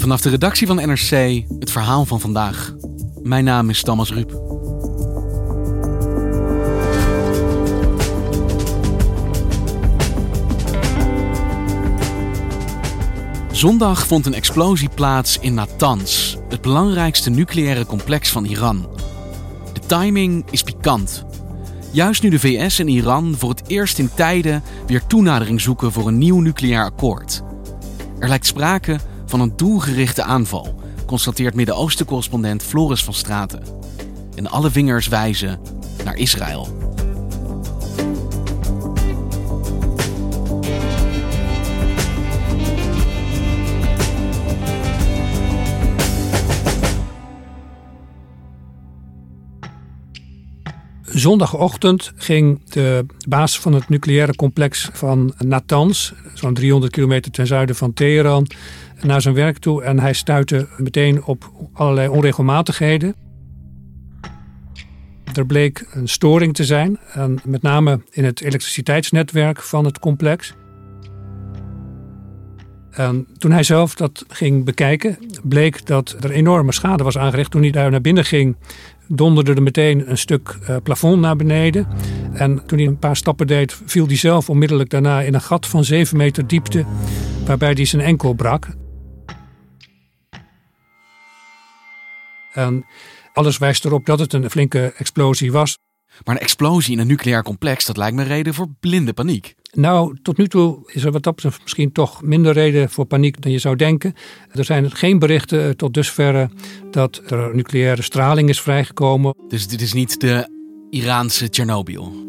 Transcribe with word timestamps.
Vanaf 0.00 0.20
de 0.20 0.28
redactie 0.28 0.66
van 0.66 0.76
NRC 0.76 1.44
het 1.58 1.70
verhaal 1.70 2.04
van 2.04 2.20
vandaag. 2.20 2.74
Mijn 3.22 3.44
naam 3.44 3.70
is 3.70 3.82
Thomas 3.82 4.12
Ruip. 4.12 4.30
Zondag 13.52 14.06
vond 14.06 14.26
een 14.26 14.34
explosie 14.34 14.88
plaats 14.88 15.38
in 15.38 15.54
Natanz, 15.54 16.36
het 16.48 16.60
belangrijkste 16.60 17.30
nucleaire 17.30 17.86
complex 17.86 18.30
van 18.30 18.44
Iran. 18.44 18.88
De 19.72 19.80
timing 19.86 20.44
is 20.50 20.62
pikant. 20.62 21.24
Juist 21.90 22.22
nu 22.22 22.28
de 22.28 22.38
VS 22.38 22.78
en 22.78 22.88
Iran 22.88 23.34
voor 23.38 23.50
het 23.50 23.62
eerst 23.66 23.98
in 23.98 24.10
tijden 24.14 24.62
weer 24.86 25.06
toenadering 25.06 25.60
zoeken 25.60 25.92
voor 25.92 26.06
een 26.06 26.18
nieuw 26.18 26.40
nucleair 26.40 26.84
akkoord. 26.84 27.42
Er 28.18 28.28
lijkt 28.28 28.46
sprake 28.46 28.98
van 29.30 29.40
een 29.40 29.56
doelgerichte 29.56 30.22
aanval, 30.22 30.74
constateert 31.06 31.54
Midden-Oosten-correspondent 31.54 32.62
Floris 32.62 33.04
van 33.04 33.14
Straten. 33.14 33.62
En 34.34 34.50
alle 34.50 34.70
vingers 34.70 35.08
wijzen 35.08 35.60
naar 36.04 36.16
Israël. 36.16 36.68
Zondagochtend 51.02 52.12
ging 52.16 52.60
de 52.70 53.06
baas 53.28 53.60
van 53.60 53.72
het 53.72 53.88
nucleaire 53.88 54.34
complex 54.34 54.88
van 54.92 55.34
Natanz, 55.38 56.12
zo'n 56.34 56.54
300 56.54 56.92
kilometer 56.92 57.32
ten 57.32 57.46
zuiden 57.46 57.76
van 57.76 57.92
Teheran, 57.92 58.46
naar 59.02 59.20
zijn 59.20 59.34
werk 59.34 59.58
toe 59.58 59.82
en 59.82 59.98
hij 59.98 60.12
stuitte 60.12 60.68
meteen 60.76 61.24
op 61.24 61.52
allerlei 61.72 62.08
onregelmatigheden. 62.08 63.14
Er 65.34 65.46
bleek 65.46 65.86
een 65.92 66.08
storing 66.08 66.54
te 66.54 66.64
zijn, 66.64 66.98
en 67.12 67.38
met 67.44 67.62
name 67.62 68.00
in 68.10 68.24
het 68.24 68.40
elektriciteitsnetwerk 68.40 69.62
van 69.62 69.84
het 69.84 69.98
complex. 69.98 70.54
En 72.90 73.26
toen 73.38 73.52
hij 73.52 73.62
zelf 73.62 73.94
dat 73.94 74.24
ging 74.28 74.64
bekijken, 74.64 75.18
bleek 75.42 75.86
dat 75.86 76.16
er 76.20 76.30
enorme 76.30 76.72
schade 76.72 77.04
was 77.04 77.18
aangericht. 77.18 77.50
Toen 77.50 77.62
hij 77.62 77.70
daar 77.70 77.90
naar 77.90 78.00
binnen 78.00 78.24
ging, 78.24 78.56
donderde 79.08 79.54
er 79.54 79.62
meteen 79.62 80.10
een 80.10 80.18
stuk 80.18 80.58
uh, 80.62 80.76
plafond 80.82 81.20
naar 81.20 81.36
beneden. 81.36 81.86
En 82.32 82.62
toen 82.66 82.78
hij 82.78 82.86
een 82.86 82.98
paar 82.98 83.16
stappen 83.16 83.46
deed, 83.46 83.80
viel 83.84 84.06
hij 84.06 84.16
zelf 84.16 84.50
onmiddellijk 84.50 84.90
daarna 84.90 85.20
in 85.20 85.34
een 85.34 85.40
gat 85.40 85.66
van 85.66 85.84
7 85.84 86.16
meter 86.16 86.46
diepte, 86.46 86.84
waarbij 87.46 87.72
hij 87.72 87.84
zijn 87.84 88.02
enkel 88.02 88.32
brak. 88.32 88.68
En 92.52 92.84
alles 93.32 93.58
wijst 93.58 93.84
erop 93.84 94.06
dat 94.06 94.18
het 94.18 94.32
een 94.32 94.50
flinke 94.50 94.92
explosie 94.96 95.52
was. 95.52 95.78
Maar 96.24 96.34
een 96.34 96.40
explosie 96.40 96.92
in 96.92 96.98
een 96.98 97.06
nucleair 97.06 97.42
complex, 97.42 97.86
dat 97.86 97.96
lijkt 97.96 98.16
me 98.16 98.22
reden 98.22 98.54
voor 98.54 98.68
blinde 98.80 99.12
paniek. 99.12 99.54
Nou, 99.72 100.16
tot 100.22 100.36
nu 100.36 100.48
toe 100.48 100.78
is 100.92 101.04
er 101.04 101.12
wat 101.12 101.22
dat 101.22 101.34
betreft 101.34 101.62
misschien 101.62 101.92
toch 101.92 102.22
minder 102.22 102.52
reden 102.52 102.90
voor 102.90 103.04
paniek 103.04 103.42
dan 103.42 103.52
je 103.52 103.58
zou 103.58 103.76
denken. 103.76 104.14
Er 104.50 104.64
zijn 104.64 104.90
geen 104.90 105.18
berichten 105.18 105.76
tot 105.76 105.94
dusver 105.94 106.50
dat 106.90 107.22
er 107.26 107.54
nucleaire 107.54 108.02
straling 108.02 108.48
is 108.48 108.60
vrijgekomen. 108.60 109.34
Dus 109.48 109.68
dit 109.68 109.80
is 109.80 109.92
niet 109.92 110.20
de 110.20 110.48
Iraanse 110.90 111.48
Tsjernobyl? 111.48 112.28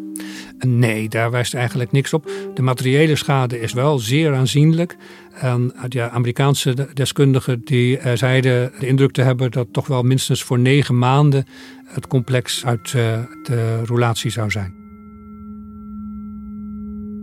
Nee, 0.67 1.09
daar 1.09 1.31
wijst 1.31 1.53
eigenlijk 1.53 1.91
niks 1.91 2.13
op. 2.13 2.31
De 2.53 2.61
materiële 2.61 3.15
schade 3.15 3.59
is 3.59 3.73
wel 3.73 3.99
zeer 3.99 4.35
aanzienlijk. 4.35 4.97
En 5.33 5.73
ja, 5.87 6.09
Amerikaanse 6.09 6.87
deskundigen 6.93 7.61
die 7.63 7.97
uh, 7.97 8.11
zeiden 8.13 8.71
de 8.79 8.87
indruk 8.87 9.11
te 9.11 9.21
hebben 9.21 9.51
dat 9.51 9.67
toch 9.71 9.87
wel 9.87 10.03
minstens 10.03 10.43
voor 10.43 10.59
negen 10.59 10.97
maanden 10.97 11.45
het 11.85 12.07
complex 12.07 12.65
uit 12.65 12.93
uh, 12.93 13.19
de 13.43 13.83
roulatie 13.85 14.31
zou 14.31 14.51
zijn. 14.51 14.73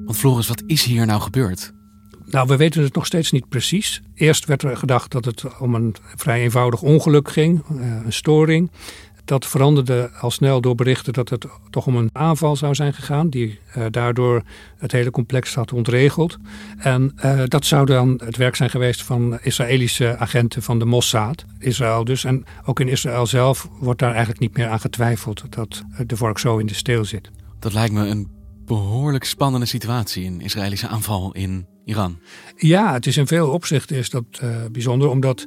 Want 0.05 0.17
Floris, 0.17 0.49
wat 0.49 0.63
is 0.67 0.85
hier 0.85 1.07
nou 1.07 1.21
gebeurd? 1.21 1.73
Nou, 2.25 2.49
we 2.49 2.57
weten 2.57 2.83
het 2.83 2.95
nog 2.95 3.07
steeds 3.07 3.31
niet 3.31 3.49
precies. 3.49 4.03
Eerst 4.15 4.45
werd 4.45 4.63
er 4.63 4.77
gedacht 4.77 5.13
dat 5.13 5.25
het 5.25 5.59
om 5.59 5.75
een 5.75 5.95
vrij 6.17 6.43
eenvoudig 6.43 6.83
ongeluk 6.83 7.31
ging, 7.31 7.65
een 8.05 8.13
storing. 8.13 8.71
Dat 9.29 9.47
veranderde 9.47 10.11
al 10.21 10.31
snel 10.31 10.61
door 10.61 10.75
berichten 10.75 11.13
dat 11.13 11.29
het 11.29 11.47
toch 11.71 11.87
om 11.87 11.97
een 11.97 12.11
aanval 12.13 12.57
zou 12.57 12.75
zijn 12.75 12.95
gegaan, 12.95 13.31
die 13.31 13.59
uh, 13.77 13.85
daardoor 13.91 14.43
het 14.79 14.93
hele 14.93 15.11
complex 15.11 15.55
had 15.55 15.73
ontregeld. 15.73 16.37
En 16.79 17.13
uh, 17.25 17.43
dat 17.45 17.65
zou 17.65 17.87
dan 17.87 18.21
het 18.25 18.37
werk 18.37 18.57
zijn 18.57 18.71
geweest 18.71 19.03
van 19.03 19.39
Israëlische 19.43 20.17
agenten 20.17 20.63
van 20.63 20.79
de 20.79 20.85
Mossad, 20.85 21.45
Israël 21.59 22.05
dus. 22.05 22.25
En 22.25 22.45
ook 22.65 22.81
in 22.81 22.89
Israël 22.89 23.27
zelf 23.27 23.69
wordt 23.81 24.01
daar 24.01 24.11
eigenlijk 24.11 24.41
niet 24.41 24.57
meer 24.57 24.69
aan 24.69 24.81
getwijfeld 24.81 25.43
dat 25.49 25.83
de 26.07 26.17
vork 26.17 26.39
zo 26.39 26.59
in 26.59 26.67
de 26.67 26.75
steel 26.75 27.05
zit. 27.05 27.31
Dat 27.59 27.73
lijkt 27.73 27.93
me 27.93 28.07
een 28.07 28.29
behoorlijk 28.67 29.25
spannende 29.25 29.67
situatie, 29.67 30.27
een 30.27 30.41
Israëlische 30.41 30.89
aanval 30.89 31.33
in 31.33 31.67
Iran. 31.85 32.19
Ja, 32.57 32.93
het 32.93 33.07
is 33.07 33.17
in 33.17 33.27
veel 33.27 33.51
opzichten 33.51 33.97
is 33.97 34.11
dat 34.11 34.25
uh, 34.43 34.57
bijzonder, 34.73 35.09
omdat 35.09 35.47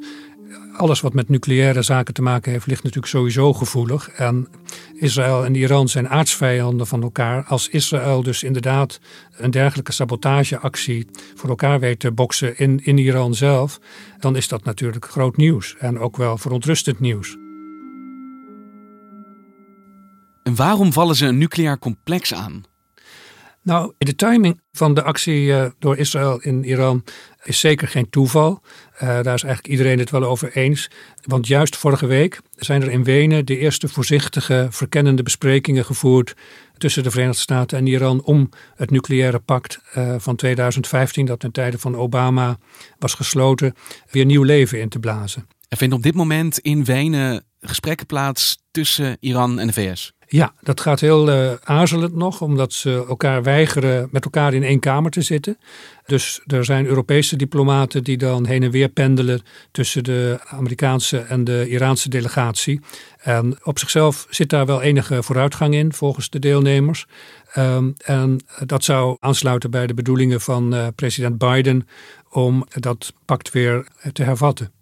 alles 0.76 1.02
wat 1.02 1.14
met 1.14 1.30
nucleaire 1.30 1.82
zaken 1.82 2.14
te 2.14 2.22
maken 2.22 2.52
heeft, 2.52 2.66
ligt 2.66 2.84
natuurlijk 2.84 3.14
sowieso 3.14 3.54
gevoelig. 3.54 4.10
En 4.10 4.48
Israël 4.94 5.46
en 5.46 5.56
Iran 5.56 5.88
zijn 5.88 6.10
aardsvijanden 6.10 6.88
van 6.88 7.02
elkaar. 7.02 7.44
Als 7.44 7.70
Israël 7.70 8.24
dus 8.24 8.44
inderdaad 8.44 9.00
een 9.38 9.52
dergelijke 9.52 9.92
sabotageactie 9.92 11.08
voor 11.36 11.50
elkaar 11.50 11.80
weet 11.80 12.00
te 12.00 12.12
boksen 12.12 12.58
in, 12.58 12.80
in 12.84 12.98
Iran 12.98 13.36
zelf, 13.36 13.80
dan 14.20 14.36
is 14.36 14.48
dat 14.48 14.64
natuurlijk 14.64 15.06
groot 15.06 15.38
nieuws 15.38 15.76
en 15.80 16.00
ook 16.00 16.18
wel 16.18 16.38
verontrustend 16.38 17.00
nieuws. 17.00 17.38
En 20.44 20.56
waarom 20.56 20.94
vallen 20.94 21.16
ze 21.16 21.26
een 21.26 21.38
nucleair 21.38 21.80
complex 21.80 22.34
aan? 22.34 22.64
Nou, 23.64 23.94
de 23.98 24.16
timing 24.16 24.62
van 24.72 24.94
de 24.94 25.04
actie 25.04 25.46
uh, 25.46 25.66
door 25.80 25.98
Israël 25.98 26.40
in 26.42 26.64
Iran 26.64 27.04
is 27.44 27.60
zeker 27.60 27.88
geen 27.88 28.10
toeval. 28.10 28.62
Uh, 28.94 29.00
daar 29.00 29.34
is 29.34 29.44
eigenlijk 29.44 29.68
iedereen 29.68 30.00
het 30.00 30.10
wel 30.10 30.24
over 30.24 30.56
eens. 30.56 30.90
Want 31.22 31.48
juist 31.48 31.78
vorige 31.78 32.06
week 32.06 32.40
zijn 32.56 32.82
er 32.82 32.92
in 32.92 33.04
Wenen 33.04 33.46
de 33.46 33.58
eerste 33.58 33.88
voorzichtige, 33.88 34.68
verkennende 34.70 35.24
besprekingen 35.24 35.86
gevoerd 35.86 36.36
tussen 36.78 37.04
de 37.04 37.12
Verenigde 37.12 37.42
Staten 37.42 37.78
en 37.78 37.88
Iran 37.88 38.24
om 38.24 38.50
het 38.76 38.92
nucleaire 38.92 39.40
pact 39.40 39.80
uh, 39.98 40.16
van 40.18 40.36
2015, 40.36 41.26
dat 41.26 41.40
ten 41.40 41.52
tijde 41.52 41.80
van 41.80 41.96
Obama 41.96 42.58
was 43.00 43.14
gesloten, 43.14 43.74
weer 44.12 44.26
nieuw 44.26 44.44
leven 44.44 44.80
in 44.80 44.90
te 44.90 45.00
blazen. 45.00 45.48
Er 45.68 45.78
vinden 45.78 45.98
op 45.98 46.04
dit 46.04 46.16
moment 46.16 46.60
in 46.60 46.86
Wenen 46.86 47.44
gesprekken 47.62 48.06
plaats 48.06 48.58
tussen 48.72 49.18
Iran 49.20 49.60
en 49.60 49.68
de 49.68 49.74
VS. 49.74 50.14
Ja, 50.34 50.54
dat 50.62 50.82
gaat 50.82 51.00
heel 51.00 51.30
uh, 51.30 51.52
aarzelend 51.64 52.16
nog, 52.16 52.42
omdat 52.42 52.74
ze 52.74 53.06
elkaar 53.08 53.44
weigeren 53.44 54.08
met 54.12 54.24
elkaar 54.24 54.54
in 54.54 54.64
één 54.64 54.80
kamer 54.80 55.12
te 55.12 55.22
zitten. 55.22 55.58
Dus 56.06 56.42
er 56.46 56.66
zijn 56.66 56.86
Europese 56.86 57.36
diplomaten 57.36 58.04
die 58.04 58.18
dan 58.18 58.46
heen 58.46 58.64
en 58.64 58.72
weer 58.72 58.90
pendelen 58.90 59.42
tussen 59.72 60.04
de 60.04 60.40
Amerikaanse 60.46 61.18
en 61.18 61.44
de 61.44 61.70
Iraanse 61.70 62.10
delegatie. 62.10 62.80
En 63.18 63.58
op 63.64 63.80
zichzelf 63.80 64.28
zit 64.30 64.50
daar 64.50 64.66
wel 64.66 64.82
enige 64.82 65.24
vooruitgang 65.24 65.74
in, 65.74 65.94
volgens 65.94 66.30
de 66.30 66.40
deelnemers. 66.40 67.06
Um, 67.58 67.94
en 67.98 68.44
dat 68.66 68.84
zou 68.84 69.18
aansluiten 69.20 69.72
bij 69.72 69.88
de 69.88 69.94
bedoelingen 69.94 70.42
van 70.42 70.74
uh, 70.74 70.88
president 70.96 71.38
Biden 71.38 71.88
om 72.30 72.66
dat 72.70 73.14
pact 73.26 73.52
weer 73.52 73.88
te 74.14 74.24
hervatten. 74.24 74.81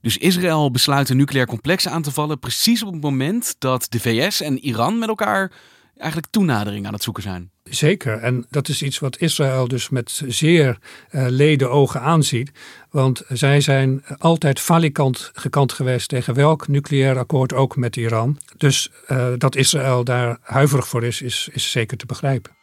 Dus 0.00 0.18
Israël 0.18 0.70
besluit 0.70 1.08
een 1.08 1.16
nucleair 1.16 1.46
complex 1.46 1.88
aan 1.88 2.02
te 2.02 2.12
vallen 2.12 2.38
precies 2.38 2.82
op 2.82 2.92
het 2.92 3.02
moment 3.02 3.54
dat 3.58 3.86
de 3.88 4.00
VS 4.00 4.40
en 4.40 4.58
Iran 4.58 4.98
met 4.98 5.08
elkaar 5.08 5.52
eigenlijk 5.96 6.32
toenadering 6.32 6.86
aan 6.86 6.92
het 6.92 7.02
zoeken 7.02 7.22
zijn. 7.22 7.50
Zeker, 7.64 8.18
en 8.18 8.46
dat 8.50 8.68
is 8.68 8.82
iets 8.82 8.98
wat 8.98 9.18
Israël 9.18 9.68
dus 9.68 9.88
met 9.88 10.22
zeer 10.26 10.78
uh, 11.10 11.26
lede 11.28 11.68
ogen 11.68 12.00
aanziet. 12.00 12.50
Want 12.90 13.22
zij 13.28 13.60
zijn 13.60 14.04
altijd 14.18 14.60
falikant 14.60 15.30
gekant 15.34 15.72
geweest 15.72 16.08
tegen 16.08 16.34
welk 16.34 16.68
nucleair 16.68 17.18
akkoord 17.18 17.52
ook 17.52 17.76
met 17.76 17.96
Iran. 17.96 18.38
Dus 18.56 18.90
uh, 19.08 19.28
dat 19.36 19.56
Israël 19.56 20.04
daar 20.04 20.38
huiverig 20.42 20.88
voor 20.88 21.04
is, 21.04 21.22
is, 21.22 21.48
is 21.52 21.70
zeker 21.70 21.96
te 21.96 22.06
begrijpen. 22.06 22.59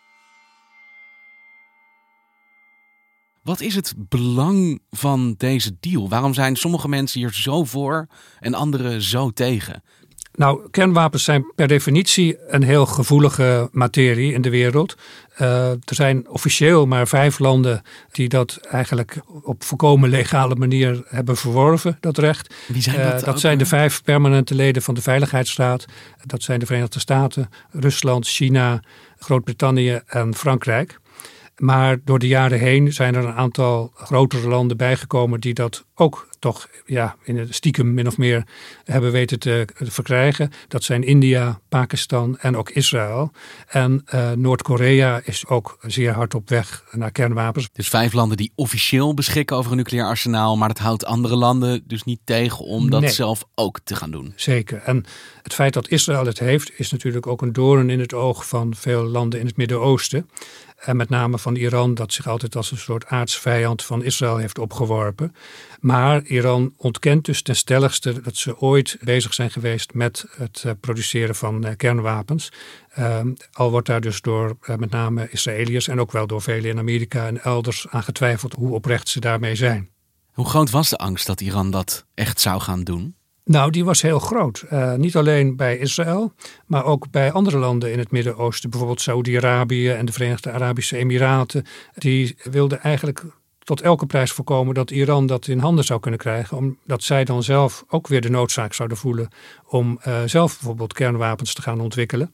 Wat 3.47 3.61
is 3.61 3.75
het 3.75 3.93
belang 3.97 4.81
van 4.91 5.35
deze 5.37 5.75
deal? 5.79 6.09
Waarom 6.09 6.33
zijn 6.33 6.55
sommige 6.55 6.87
mensen 6.87 7.19
hier 7.19 7.33
zo 7.33 7.63
voor 7.63 8.07
en 8.39 8.53
anderen 8.53 9.01
zo 9.01 9.31
tegen? 9.31 9.83
Nou, 10.33 10.69
kernwapens 10.71 11.23
zijn 11.23 11.51
per 11.55 11.67
definitie 11.67 12.37
een 12.47 12.63
heel 12.63 12.85
gevoelige 12.85 13.69
materie 13.71 14.33
in 14.33 14.41
de 14.41 14.49
wereld. 14.49 14.95
Uh, 15.41 15.69
er 15.69 15.79
zijn 15.95 16.29
officieel 16.29 16.85
maar 16.85 17.07
vijf 17.07 17.39
landen 17.39 17.81
die 18.11 18.29
dat 18.29 18.57
eigenlijk 18.57 19.21
op 19.43 19.63
volkomen 19.63 20.09
legale 20.09 20.55
manier 20.55 21.03
hebben 21.05 21.37
verworven, 21.37 21.97
dat 21.99 22.17
recht. 22.17 22.53
Wie 22.67 22.81
zijn 22.81 23.11
dat? 23.11 23.19
Uh, 23.19 23.25
dat 23.25 23.39
zijn 23.39 23.57
de 23.57 23.65
vijf 23.65 24.03
permanente 24.03 24.55
leden 24.55 24.81
van 24.81 24.93
de 24.93 25.01
Veiligheidsraad. 25.01 25.85
Dat 26.25 26.43
zijn 26.43 26.59
de 26.59 26.65
Verenigde 26.65 26.99
Staten, 26.99 27.49
Rusland, 27.71 28.27
China, 28.27 28.79
Groot-Brittannië 29.19 30.01
en 30.05 30.35
Frankrijk. 30.35 30.99
Maar 31.57 31.97
door 32.03 32.19
de 32.19 32.27
jaren 32.27 32.59
heen 32.59 32.93
zijn 32.93 33.15
er 33.15 33.25
een 33.25 33.33
aantal 33.33 33.91
grotere 33.95 34.47
landen 34.47 34.77
bijgekomen 34.77 35.39
die 35.39 35.53
dat 35.53 35.85
ook 35.95 36.27
toch 36.39 36.67
ja, 36.85 37.15
in 37.23 37.37
het 37.37 37.55
stiekem 37.55 37.93
min 37.93 38.07
of 38.07 38.17
meer 38.17 38.43
hebben 38.83 39.11
weten 39.11 39.39
te, 39.39 39.67
verkrijgen. 39.75 40.51
Dat 40.67 40.83
zijn 40.83 41.03
India, 41.03 41.59
Pakistan 41.69 42.37
en 42.37 42.57
ook 42.57 42.69
Israël. 42.69 43.31
En 43.67 44.03
uh, 44.13 44.31
Noord-Korea 44.31 45.21
is 45.23 45.47
ook 45.47 45.77
zeer 45.81 46.11
hard 46.13 46.33
op 46.35 46.49
weg 46.49 46.83
naar 46.91 47.11
kernwapens. 47.11 47.69
Dus 47.73 47.87
vijf 47.89 48.13
landen 48.13 48.37
die 48.37 48.51
officieel 48.55 49.13
beschikken 49.13 49.55
over 49.57 49.71
een 49.71 49.77
nucleair 49.77 50.05
arsenaal, 50.07 50.57
maar 50.57 50.67
dat 50.67 50.77
houdt 50.77 51.05
andere 51.05 51.35
landen 51.35 51.83
dus 51.87 52.03
niet 52.03 52.19
tegen 52.23 52.65
om 52.65 52.89
dat 52.89 53.01
Nee. 53.01 53.09
zelf 53.09 53.45
ook 53.55 53.79
te 53.83 53.95
gaan 53.95 54.11
doen. 54.11 54.33
Zeker. 54.35 54.81
En 54.81 55.05
het 55.43 55.53
feit 55.53 55.73
dat 55.73 55.89
Israël 55.89 56.25
het 56.25 56.39
heeft, 56.39 56.79
is 56.79 56.91
natuurlijk 56.91 57.27
ook 57.27 57.41
een 57.41 57.53
doorn 57.53 57.89
in 57.89 57.99
het 57.99 58.13
oog 58.13 58.47
van 58.47 58.75
veel 58.75 59.03
landen 59.03 59.39
in 59.39 59.45
het 59.45 59.57
Midden-Oosten. 59.57 60.29
En 60.77 60.97
met 60.97 61.09
name 61.09 61.39
van 61.39 61.55
Iran, 61.55 61.93
dat 61.93 62.13
zich 62.13 62.27
altijd 62.27 62.55
als 62.55 62.71
een 62.71 62.77
soort 62.77 63.05
aardsvijand 63.05 63.83
van 63.83 64.03
Israël 64.03 64.37
heeft 64.37 64.59
opgeworpen. 64.59 65.35
Maar 65.79 66.23
Iran 66.23 66.73
ontkent 66.77 67.25
dus 67.25 67.41
ten 67.41 67.55
stelligste 67.55 68.21
dat 68.21 68.35
ze 68.35 68.59
ooit 68.59 68.97
bezig 69.01 69.33
zijn 69.33 69.51
geweest 69.51 69.93
met 69.93 70.25
het 70.37 70.63
eh, 70.65 70.71
produceren 70.79 71.35
van 71.35 71.65
eh, 71.65 71.75
kernwapens. 71.75 72.51
Ehm, 72.89 73.33
al 73.51 73.71
wordt 73.71 73.87
daar 73.87 74.01
dus 74.01 74.21
door 74.21 74.57
eh, 74.61 74.75
met 74.75 74.89
name 74.89 75.29
Israëliërs 75.29 75.87
en 75.87 75.99
ook 75.99 76.11
wel 76.11 76.27
door 76.27 76.41
velen 76.41 76.69
in 76.69 76.77
Amerika 76.77 77.27
en 77.27 77.43
elders 77.43 77.87
aan 77.89 78.03
getwijfeld 78.03 78.53
hoe 78.53 78.73
oprecht 78.73 79.09
ze 79.09 79.19
daarmee 79.19 79.55
zijn. 79.55 79.89
Hoe 80.31 80.49
groot 80.49 80.69
was 80.69 80.89
de 80.89 80.97
angst 80.97 81.27
dat 81.27 81.41
Iran 81.41 81.71
dat 81.71 82.05
echt 82.13 82.41
zou 82.41 82.61
gaan 82.61 82.83
doen? 82.83 83.16
Nou, 83.47 83.71
die 83.71 83.85
was 83.85 84.01
heel 84.01 84.19
groot. 84.19 84.63
Uh, 84.73 84.93
niet 84.93 85.15
alleen 85.15 85.55
bij 85.55 85.77
Israël, 85.77 86.33
maar 86.65 86.85
ook 86.85 87.11
bij 87.11 87.31
andere 87.31 87.57
landen 87.57 87.91
in 87.91 87.99
het 87.99 88.11
Midden-Oosten. 88.11 88.69
Bijvoorbeeld 88.69 89.01
Saudi-Arabië 89.01 89.89
en 89.89 90.05
de 90.05 90.11
Verenigde 90.11 90.51
Arabische 90.51 90.97
Emiraten. 90.97 91.65
Die 91.93 92.35
wilden 92.43 92.81
eigenlijk 92.81 93.23
tot 93.59 93.81
elke 93.81 94.05
prijs 94.05 94.31
voorkomen 94.31 94.73
dat 94.73 94.91
Iran 94.91 95.25
dat 95.25 95.47
in 95.47 95.59
handen 95.59 95.83
zou 95.83 95.99
kunnen 95.99 96.19
krijgen. 96.19 96.57
Omdat 96.57 97.03
zij 97.03 97.23
dan 97.23 97.43
zelf 97.43 97.85
ook 97.87 98.07
weer 98.07 98.21
de 98.21 98.29
noodzaak 98.29 98.73
zouden 98.73 98.97
voelen 98.97 99.27
om 99.65 99.99
uh, 100.07 100.21
zelf 100.25 100.53
bijvoorbeeld 100.53 100.93
kernwapens 100.93 101.53
te 101.53 101.61
gaan 101.61 101.79
ontwikkelen. 101.79 102.33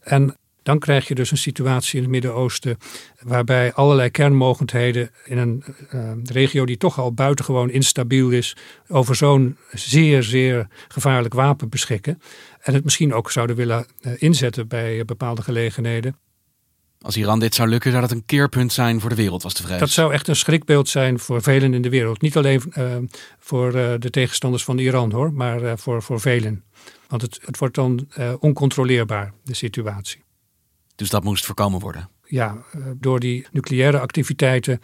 En 0.00 0.36
dan 0.62 0.78
krijg 0.78 1.08
je 1.08 1.14
dus 1.14 1.30
een 1.30 1.36
situatie 1.36 1.96
in 1.96 2.02
het 2.02 2.10
Midden-Oosten 2.10 2.78
waarbij 3.20 3.72
allerlei 3.72 4.10
kernmogendheden 4.10 5.10
in 5.24 5.38
een 5.38 5.64
uh, 5.94 6.10
regio 6.24 6.64
die 6.66 6.76
toch 6.76 6.98
al 6.98 7.12
buitengewoon 7.12 7.70
instabiel 7.70 8.30
is, 8.30 8.56
over 8.88 9.14
zo'n 9.14 9.56
zeer, 9.72 10.22
zeer 10.22 10.68
gevaarlijk 10.88 11.34
wapen 11.34 11.68
beschikken. 11.68 12.22
En 12.60 12.74
het 12.74 12.84
misschien 12.84 13.14
ook 13.14 13.30
zouden 13.30 13.56
willen 13.56 13.86
uh, 14.00 14.12
inzetten 14.18 14.68
bij 14.68 14.96
uh, 14.96 15.04
bepaalde 15.04 15.42
gelegenheden. 15.42 16.16
Als 17.00 17.16
Iran 17.16 17.38
dit 17.38 17.54
zou 17.54 17.68
lukken, 17.68 17.90
zou 17.90 18.02
dat 18.02 18.10
een 18.10 18.24
keerpunt 18.26 18.72
zijn 18.72 19.00
voor 19.00 19.10
de 19.10 19.16
wereld, 19.16 19.42
was 19.42 19.54
de. 19.54 19.76
Dat 19.76 19.90
zou 19.90 20.12
echt 20.12 20.28
een 20.28 20.36
schrikbeeld 20.36 20.88
zijn 20.88 21.18
voor 21.18 21.42
velen 21.42 21.74
in 21.74 21.82
de 21.82 21.88
wereld. 21.88 22.20
Niet 22.20 22.36
alleen 22.36 22.62
voor 23.38 23.72
de 23.72 24.10
tegenstanders 24.10 24.64
van 24.64 24.78
Iran 24.78 25.12
hoor, 25.12 25.32
maar 25.32 25.78
voor, 25.78 26.02
voor 26.02 26.20
velen. 26.20 26.64
Want 27.08 27.22
het, 27.22 27.38
het 27.44 27.58
wordt 27.58 27.74
dan 27.74 28.08
oncontroleerbaar, 28.38 29.32
de 29.44 29.54
situatie. 29.54 30.22
Dus 31.00 31.10
dat 31.10 31.24
moest 31.24 31.46
voorkomen 31.46 31.80
worden. 31.80 32.08
Ja, 32.24 32.56
door 32.96 33.20
die 33.20 33.46
nucleaire 33.52 34.00
activiteiten 34.00 34.80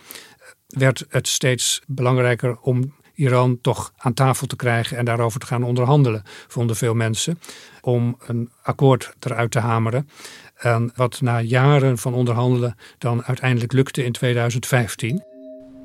werd 0.67 1.05
het 1.09 1.29
steeds 1.29 1.83
belangrijker 1.87 2.59
om 2.61 2.95
Iran 3.15 3.61
toch 3.61 3.93
aan 3.97 4.15
tafel 4.15 4.47
te 4.47 4.57
krijgen 4.57 4.97
en 4.97 5.05
daarover 5.05 5.41
te 5.41 5.47
gaan 5.47 5.63
onderhandelen, 5.63 6.23
vonden 6.49 6.77
veel 6.77 6.95
mensen, 6.95 7.39
om 7.81 8.17
een 8.27 8.51
akkoord 8.63 9.15
eruit 9.21 9.51
te 9.51 9.59
hameren. 9.59 10.09
En 10.57 10.93
wat 10.95 11.21
na 11.21 11.41
jaren 11.41 11.99
van 11.99 12.15
onderhandelen 12.15 12.77
dan 12.99 13.25
uiteindelijk 13.25 13.73
lukte 13.73 14.05
in 14.05 14.13
2015. 14.13 15.23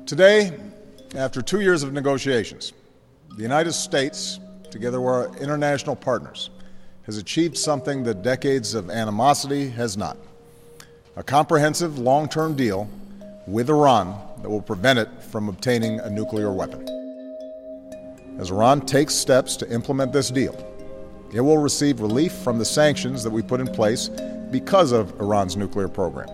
Today, 0.04 0.58
after 1.16 1.44
two 1.44 1.60
years 1.60 1.82
of 1.82 1.90
negotiations, 1.90 2.72
the 3.36 3.42
United 3.42 3.74
States, 3.74 4.40
together 4.70 5.00
with 5.00 5.08
our 5.08 5.40
international 5.40 5.96
partners, 5.96 6.50
has 7.06 7.16
achieved 7.16 7.56
something 7.56 8.04
that 8.04 8.22
decades 8.22 8.74
of 8.74 8.90
animosity 8.90 9.68
has 9.70 9.96
not. 9.96 10.16
A 11.16 11.22
comprehensive 11.22 11.98
long 11.98 12.28
term 12.28 12.54
deal 12.54 12.88
with 13.46 13.68
Iran 13.68 14.14
that 14.42 14.48
will 14.48 14.62
prevent 14.62 14.98
it 14.98 15.08
from 15.30 15.48
obtaining 15.48 16.00
a 16.00 16.10
nuclear 16.10 16.52
weapon. 16.52 16.88
As 18.38 18.50
Iran 18.50 18.80
takes 18.80 19.14
steps 19.14 19.56
to 19.56 19.66
implement 19.70 20.12
this 20.12 20.30
deal, 20.30 20.54
it 21.32 21.40
will 21.40 21.58
receive 21.58 22.00
relief 22.00 22.32
from 22.32 22.58
the 22.58 22.64
sanctions 22.64 23.22
that 23.22 23.32
we 23.32 23.42
put 23.42 23.60
in 23.60 23.66
place 23.66 24.10
because 24.50 24.92
of 24.92 25.12
Iran's 25.20 25.56
nuclear 25.56 25.88
program. 25.88 26.28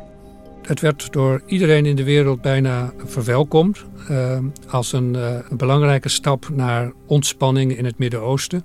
Het 0.62 0.80
werd 0.80 1.12
door 1.12 1.42
iedereen 1.46 1.86
in 1.86 1.96
de 1.96 2.04
wereld 2.04 2.40
bijna 2.40 2.92
verwelkomd 3.04 3.84
uh, 4.10 4.38
als 4.68 4.92
een, 4.92 5.14
uh, 5.14 5.38
belangrijke 5.50 6.08
stap 6.08 6.48
naar 6.48 6.92
ontspanning 7.06 7.76
in 7.76 7.84
het 7.84 7.98
Midden-Oosten. 7.98 8.64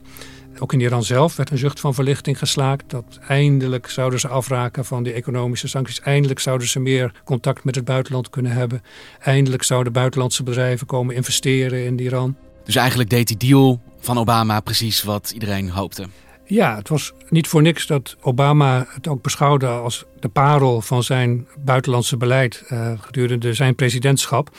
Ook 0.60 0.74
in 0.74 0.80
Iran 0.80 1.04
zelf 1.04 1.36
werd 1.36 1.50
een 1.52 1.58
zucht 1.58 1.80
van 1.80 1.94
verlichting 1.94 2.38
geslaakt. 2.38 2.90
Dat 2.90 3.20
eindelijk 3.28 3.90
zouden 3.90 4.20
ze 4.20 4.28
afraken 4.28 4.86
van 4.86 5.04
die 5.04 5.14
economische 5.14 5.68
sancties. 5.68 6.00
Eindelijk 6.00 6.40
zouden 6.40 6.68
ze 6.68 6.80
meer 6.80 7.12
contact 7.24 7.64
met 7.64 7.76
het 7.76 7.86
buitenland 7.86 8.30
kunnen 8.30 8.52
hebben. 8.52 8.84
Eindelijk 9.20 9.64
zouden 9.64 9.94
buitenlandse 9.94 10.44
bedrijven 10.44 10.88
komen 10.88 11.16
investeren 11.16 11.86
in 11.86 12.00
Iran. 12.00 12.36
Dus 12.64 12.76
eigenlijk 12.76 13.10
deed 13.10 13.28
die 13.28 13.38
deal 13.38 13.82
van 14.00 14.18
Obama 14.18 14.60
precies 14.60 15.04
wat 15.04 15.32
iedereen 15.34 15.70
hoopte. 15.70 16.08
Ja, 16.46 16.76
het 16.76 16.90
was 16.90 17.14
niet 17.30 17.48
voor 17.48 17.62
niks 17.62 17.88
dat 17.88 18.16
Obama 18.22 18.86
het 18.90 19.08
ook 19.08 19.22
beschouwde 19.22 19.68
als 19.68 20.06
de 20.20 20.30
parel 20.30 20.82
van 20.82 21.04
zijn 21.04 21.48
buitenlandse 21.60 22.18
beleid 22.18 22.64
uh, 22.70 22.92
gedurende 23.00 23.54
zijn 23.54 23.76
presidentschap. 23.76 24.50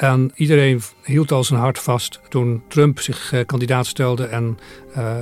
En 0.00 0.30
iedereen 0.34 0.82
hield 1.04 1.32
al 1.32 1.44
zijn 1.44 1.60
hart 1.60 1.78
vast 1.78 2.20
toen 2.28 2.62
Trump 2.68 3.00
zich 3.00 3.32
uh, 3.32 3.40
kandidaat 3.46 3.86
stelde. 3.86 4.24
En 4.24 4.58
uh, 4.96 5.16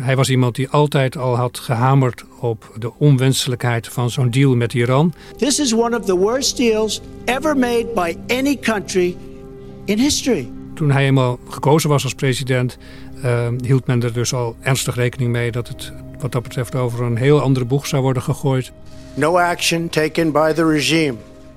hij 0.00 0.16
was 0.16 0.30
iemand 0.30 0.54
die 0.54 0.68
altijd 0.68 1.16
al 1.16 1.36
had 1.36 1.58
gehamerd 1.58 2.24
op 2.40 2.72
de 2.78 2.92
onwenselijkheid 2.98 3.88
van 3.88 4.10
zo'n 4.10 4.30
deal 4.30 4.56
met 4.56 4.74
Iran. 4.74 5.14
This 5.36 5.58
is 5.58 5.74
one 5.74 5.98
of 5.98 6.04
the 6.04 6.16
worst 6.16 6.56
deals 6.56 7.00
ever 7.24 7.56
made 7.56 7.86
by 7.94 8.16
any 8.26 8.56
country 8.56 9.16
in 9.84 9.98
history. 9.98 10.50
Toen 10.74 10.90
hij 10.90 11.04
eenmaal 11.04 11.38
gekozen 11.48 11.90
was 11.90 12.04
als 12.04 12.14
president, 12.14 12.78
uh, 13.24 13.48
hield 13.60 13.86
men 13.86 14.02
er 14.02 14.12
dus 14.12 14.34
al 14.34 14.56
ernstig 14.60 14.94
rekening 14.94 15.32
mee 15.32 15.50
dat 15.50 15.68
het 15.68 15.92
wat 16.18 16.32
dat 16.32 16.42
betreft 16.42 16.74
over 16.74 17.04
een 17.04 17.16
heel 17.16 17.40
andere 17.40 17.66
boeg 17.66 17.86
zou 17.86 18.02
worden 18.02 18.22
gegooid. 18.22 18.72
No 19.14 19.38
action 19.38 19.88
taken 19.88 20.32
by 20.32 20.52
the 20.52 20.66
regime 20.66 21.14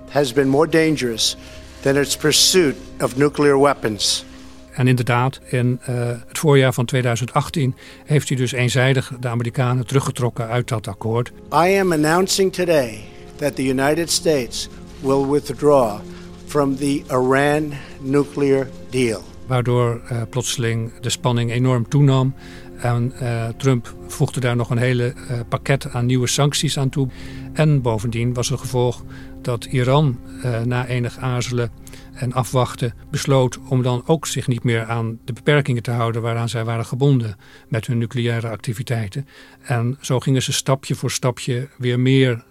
has 0.09 0.33
been 0.33 0.47
more 0.47 0.69
dangerous 0.69 1.37
than 1.81 1.97
its 1.97 2.17
pursuit 2.17 2.75
of 3.01 3.17
nuclear 3.17 3.59
weapons. 3.59 4.25
En 4.71 4.87
inderdaad, 4.87 5.39
in 5.45 5.79
uh, 5.89 5.95
het 6.27 6.37
voorjaar 6.37 6.73
van 6.73 6.85
2018 6.85 7.75
heeft 8.05 8.27
hij 8.27 8.37
dus 8.37 8.51
eenzijdig 8.51 9.11
de 9.19 9.27
Amerikanen 9.27 9.87
teruggetrokken 9.87 10.47
uit 10.47 10.67
dat 10.67 10.87
akkoord. 10.87 11.31
I 11.53 11.79
am 11.79 11.91
announcing 11.91 12.53
today 12.53 12.99
that 13.35 13.55
the 13.55 13.65
United 13.65 14.11
States 14.11 14.69
will 14.99 15.25
withdraw 15.25 15.99
from 16.45 16.75
the 16.75 17.03
Iran 17.09 17.73
nuclear 17.99 18.67
deal. 18.89 19.23
Waardoor 19.49 20.01
uh, 20.11 20.21
plotseling 20.29 20.99
de 20.99 21.09
spanning 21.09 21.51
enorm 21.51 21.87
toenam. 21.87 22.33
En 22.77 23.13
uh, 23.21 23.47
Trump 23.47 23.95
voegde 24.07 24.39
daar 24.39 24.55
nog 24.55 24.69
een 24.69 24.77
hele 24.77 25.13
uh, 25.15 25.39
pakket 25.49 25.91
aan 25.91 26.05
nieuwe 26.05 26.27
sancties 26.27 26.77
aan 26.77 26.89
toe. 26.89 27.07
En 27.53 27.81
bovendien 27.81 28.33
was 28.33 28.49
het 28.49 28.59
gevolg 28.59 29.03
dat 29.41 29.65
Iran 29.65 30.19
na 30.65 30.87
enig 30.87 31.17
aarzelen 31.17 31.71
en 32.13 32.33
afwachten, 32.33 32.93
besloot 33.11 33.59
om 33.69 33.83
dan 33.83 34.03
ook 34.05 34.25
zich 34.25 34.47
niet 34.47 34.63
meer 34.63 34.85
aan 34.85 35.19
de 35.25 35.33
beperkingen 35.33 35.83
te 35.83 35.91
houden 35.91 36.21
waaraan 36.21 36.49
zij 36.49 36.63
waren 36.63 36.85
gebonden 36.85 37.35
met 37.67 37.87
hun 37.87 37.97
nucleaire 37.97 38.49
activiteiten. 38.49 39.27
En 39.61 39.97
zo 40.01 40.19
gingen 40.19 40.41
ze 40.41 40.53
stapje 40.53 40.95
voor 40.95 41.11
stapje 41.11 41.69
weer 41.77 41.99
meer 41.99 42.43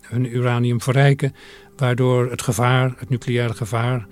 hun 0.00 0.36
uranium 0.36 0.80
verrijken, 0.80 1.34
waardoor 1.76 2.30
het 2.30 2.42
gevaar, 2.42 2.94
het 2.96 3.08
nucleaire 3.08 3.54
gevaar, 3.54 4.06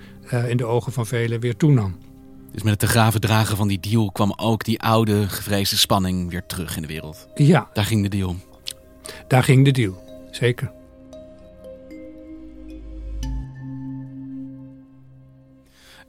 in 0.47 0.57
de 0.57 0.65
ogen 0.65 0.91
van 0.91 1.05
velen 1.05 1.39
weer 1.39 1.55
toenam. 1.55 2.06
Dus 2.51 2.63
met 2.63 2.71
het 2.71 2.79
te 2.79 2.87
graven 2.87 3.21
dragen 3.21 3.57
van 3.57 3.67
die 3.67 3.79
deal 3.79 4.11
kwam 4.11 4.33
ook 4.35 4.63
die 4.63 4.81
oude 4.81 5.29
gevreesde 5.29 5.77
spanning 5.77 6.29
weer 6.29 6.45
terug 6.45 6.75
in 6.75 6.81
de 6.81 6.87
wereld. 6.87 7.27
Ja. 7.35 7.69
Daar 7.73 7.85
ging 7.85 8.03
de 8.03 8.09
deal. 8.09 8.35
Daar 9.27 9.43
ging 9.43 9.65
de 9.65 9.71
deal, 9.71 10.03
zeker. 10.31 10.71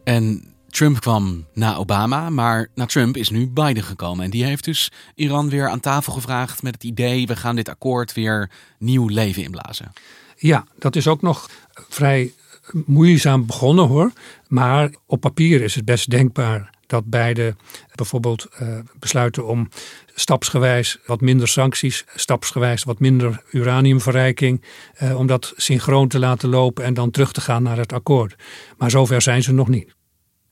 En 0.04 0.54
Trump 0.68 1.00
kwam 1.00 1.46
na 1.52 1.76
Obama, 1.76 2.30
maar 2.30 2.68
na 2.74 2.86
Trump 2.86 3.16
is 3.16 3.30
nu 3.30 3.48
Biden 3.48 3.82
gekomen. 3.82 4.24
En 4.24 4.30
die 4.30 4.44
heeft 4.44 4.64
dus 4.64 4.92
Iran 5.14 5.48
weer 5.48 5.68
aan 5.68 5.80
tafel 5.80 6.12
gevraagd 6.12 6.62
met 6.62 6.74
het 6.74 6.84
idee: 6.84 7.26
we 7.26 7.36
gaan 7.36 7.56
dit 7.56 7.68
akkoord 7.68 8.12
weer 8.12 8.50
nieuw 8.78 9.06
leven 9.06 9.42
inblazen. 9.42 9.92
Ja, 10.36 10.64
dat 10.78 10.96
is 10.96 11.06
ook 11.08 11.22
nog 11.22 11.50
vrij 11.88 12.32
moeizaam 12.72 13.46
begonnen 13.46 13.86
hoor. 13.86 14.12
Maar 14.48 14.90
op 15.06 15.20
papier 15.20 15.62
is 15.62 15.74
het 15.74 15.84
best 15.84 16.10
denkbaar 16.10 16.70
dat 16.86 17.04
beide 17.04 17.56
bijvoorbeeld 17.94 18.46
uh, 18.62 18.78
besluiten 18.98 19.46
om 19.46 19.68
stapsgewijs 20.14 20.98
wat 21.06 21.20
minder 21.20 21.48
sancties, 21.48 22.04
stapsgewijs 22.14 22.84
wat 22.84 22.98
minder 22.98 23.42
uraniumverrijking, 23.50 24.64
uh, 25.02 25.18
om 25.18 25.26
dat 25.26 25.52
synchroon 25.56 26.08
te 26.08 26.18
laten 26.18 26.48
lopen 26.48 26.84
en 26.84 26.94
dan 26.94 27.10
terug 27.10 27.32
te 27.32 27.40
gaan 27.40 27.62
naar 27.62 27.76
het 27.76 27.92
akkoord. 27.92 28.36
Maar 28.78 28.90
zover 28.90 29.22
zijn 29.22 29.42
ze 29.42 29.52
nog 29.52 29.68
niet. 29.68 29.94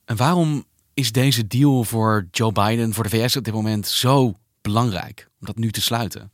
En 0.04 0.16
waarom 0.16 0.64
is 0.94 1.12
deze 1.12 1.46
deal 1.46 1.84
voor 1.84 2.26
Joe 2.30 2.52
Biden, 2.52 2.94
voor 2.94 3.04
de 3.04 3.10
VS 3.10 3.36
op 3.36 3.44
dit 3.44 3.54
moment 3.54 3.86
zo 3.86 4.34
belangrijk 4.62 5.28
om 5.40 5.46
dat 5.46 5.56
nu 5.56 5.70
te 5.70 5.80
sluiten? 5.80 6.30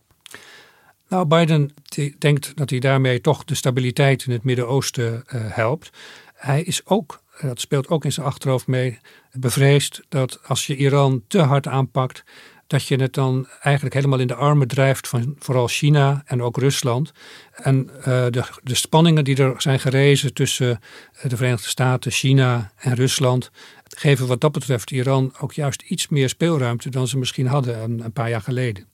Nou, 1.13 1.27
Biden 1.27 1.75
denkt 2.19 2.57
dat 2.57 2.71
hij 2.71 2.79
daarmee 2.79 3.21
toch 3.21 3.45
de 3.45 3.55
stabiliteit 3.55 4.25
in 4.25 4.33
het 4.33 4.45
Midden-Oosten 4.45 5.13
uh, 5.13 5.41
helpt. 5.49 5.91
Hij 6.35 6.63
is 6.63 6.87
ook, 6.87 7.23
dat 7.41 7.61
speelt 7.61 7.89
ook 7.89 8.05
in 8.05 8.13
zijn 8.13 8.27
achterhoofd 8.27 8.67
mee, 8.67 8.99
bevreesd 9.33 10.03
dat 10.09 10.41
als 10.47 10.67
je 10.67 10.77
Iran 10.77 11.23
te 11.29 11.39
hard 11.39 11.67
aanpakt, 11.67 12.25
dat 12.67 12.87
je 12.87 12.97
het 12.97 13.15
dan 13.15 13.49
eigenlijk 13.61 13.95
helemaal 13.95 14.19
in 14.19 14.27
de 14.27 14.35
armen 14.35 14.69
drijft 14.69 15.09
van 15.09 15.37
vooral 15.39 15.69
China 15.69 16.23
en 16.25 16.43
ook 16.43 16.57
Rusland. 16.57 17.13
En 17.53 17.91
uh, 17.99 18.05
de, 18.05 18.45
de 18.63 18.75
spanningen 18.75 19.25
die 19.25 19.37
er 19.37 19.55
zijn 19.57 19.81
gerezen 19.81 20.35
tussen 20.35 20.81
de 21.23 21.37
Verenigde 21.37 21.69
Staten, 21.69 22.11
China 22.11 22.73
en 22.77 22.95
Rusland, 22.95 23.51
geven 23.85 24.27
wat 24.27 24.41
dat 24.41 24.53
betreft 24.53 24.91
Iran 24.91 25.35
ook 25.41 25.53
juist 25.53 25.83
iets 25.83 26.09
meer 26.09 26.29
speelruimte 26.29 26.91
dan 26.91 27.09
ze 27.09 27.19
misschien 27.19 27.47
hadden 27.47 28.01
een 28.01 28.13
paar 28.13 28.29
jaar 28.29 28.41
geleden. 28.41 28.92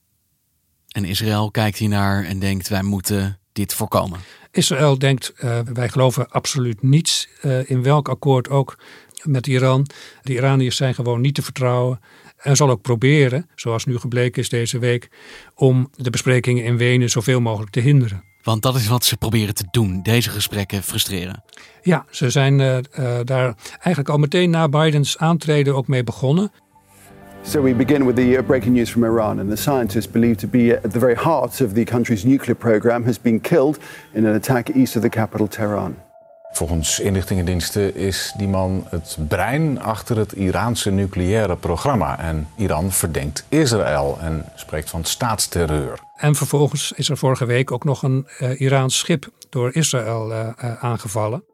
En 0.99 1.05
Israël 1.05 1.51
kijkt 1.51 1.79
hiernaar 1.79 2.25
en 2.25 2.39
denkt: 2.39 2.69
wij 2.69 2.83
moeten 2.83 3.39
dit 3.53 3.75
voorkomen. 3.75 4.19
Israël 4.51 4.99
denkt: 4.99 5.33
uh, 5.45 5.59
wij 5.73 5.89
geloven 5.89 6.31
absoluut 6.31 6.83
niets 6.83 7.29
uh, 7.43 7.71
in 7.71 7.83
welk 7.83 8.09
akkoord 8.09 8.49
ook 8.49 8.79
met 9.23 9.47
Iran. 9.47 9.87
De 10.23 10.33
Iraniërs 10.33 10.77
zijn 10.77 10.95
gewoon 10.95 11.21
niet 11.21 11.35
te 11.35 11.43
vertrouwen. 11.43 12.01
En 12.37 12.57
zal 12.57 12.71
ook 12.71 12.83
proberen, 12.83 13.49
zoals 13.55 13.85
nu 13.85 13.99
gebleken 13.99 14.43
is 14.43 14.49
deze 14.49 14.79
week, 14.79 15.09
om 15.55 15.91
de 15.95 16.11
besprekingen 16.11 16.65
in 16.65 16.77
Wenen 16.77 17.11
zoveel 17.11 17.41
mogelijk 17.41 17.73
te 17.73 17.81
hinderen. 17.81 18.25
Want 18.43 18.63
dat 18.63 18.75
is 18.75 18.87
wat 18.87 19.05
ze 19.05 19.17
proberen 19.17 19.55
te 19.55 19.69
doen, 19.71 20.03
deze 20.03 20.31
gesprekken 20.31 20.83
frustreren. 20.83 21.45
Ja, 21.83 22.05
ze 22.11 22.31
zijn 22.31 22.59
uh, 22.59 22.77
uh, 22.77 23.19
daar 23.25 23.57
eigenlijk 23.71 24.09
al 24.09 24.19
meteen 24.19 24.51
na 24.51 24.69
Bidens 24.69 25.19
aantreden 25.19 25.75
ook 25.75 25.89
mee 25.89 26.05
begonnen. 26.05 26.53
So 27.43 27.63
we 27.63 27.73
begin 27.73 28.05
with 28.05 28.17
the 28.17 28.43
breaking 28.43 28.73
news 28.73 28.91
from 28.91 29.05
Iran, 29.05 29.39
and 29.39 29.49
the 29.51 29.57
scientist 29.57 30.13
believed 30.13 30.39
to 30.39 30.47
be 30.47 30.71
at 30.71 30.93
the 30.93 30.99
very 30.99 31.15
heart 31.15 31.61
of 31.61 31.73
the 31.73 31.85
country's 31.85 32.25
nuclear 32.25 32.55
program 32.57 33.05
has 33.05 33.19
been 33.19 33.41
killed 33.41 33.79
in 34.13 34.27
an 34.27 34.35
attack 34.35 34.69
east 34.75 34.97
of 34.97 35.03
the 35.03 35.09
capital 35.09 35.49
Tehran. 35.49 35.97
Volgens 36.53 37.01
inlichtingendiensten 37.01 37.95
is 37.95 38.35
die 38.37 38.49
man 38.49 38.87
het 38.91 39.19
brein 39.29 39.81
achter 39.81 40.17
het 40.17 40.33
Iraanse 40.33 40.91
nucleaire 40.91 41.57
programma. 41.57 42.19
En 42.19 42.49
Iran 42.57 42.93
verdenkt 42.93 43.45
Israël 43.49 44.19
en 44.21 44.45
spreekt 44.55 44.91
van 44.91 45.05
staatsterreur. 45.05 45.99
En 46.17 46.35
vervolgens 46.35 46.93
is 46.93 47.09
er 47.09 47.17
vorige 47.17 47.47
week 47.47 47.71
ook 47.71 47.85
nog 47.85 48.03
een 48.03 48.27
uh, 48.41 48.61
Iraans 48.61 48.99
schip 48.99 49.29
door 49.51 49.75
Israël 49.75 50.31
uh, 50.31 50.39
uh, 50.39 50.85
aangevallen. 50.85 51.45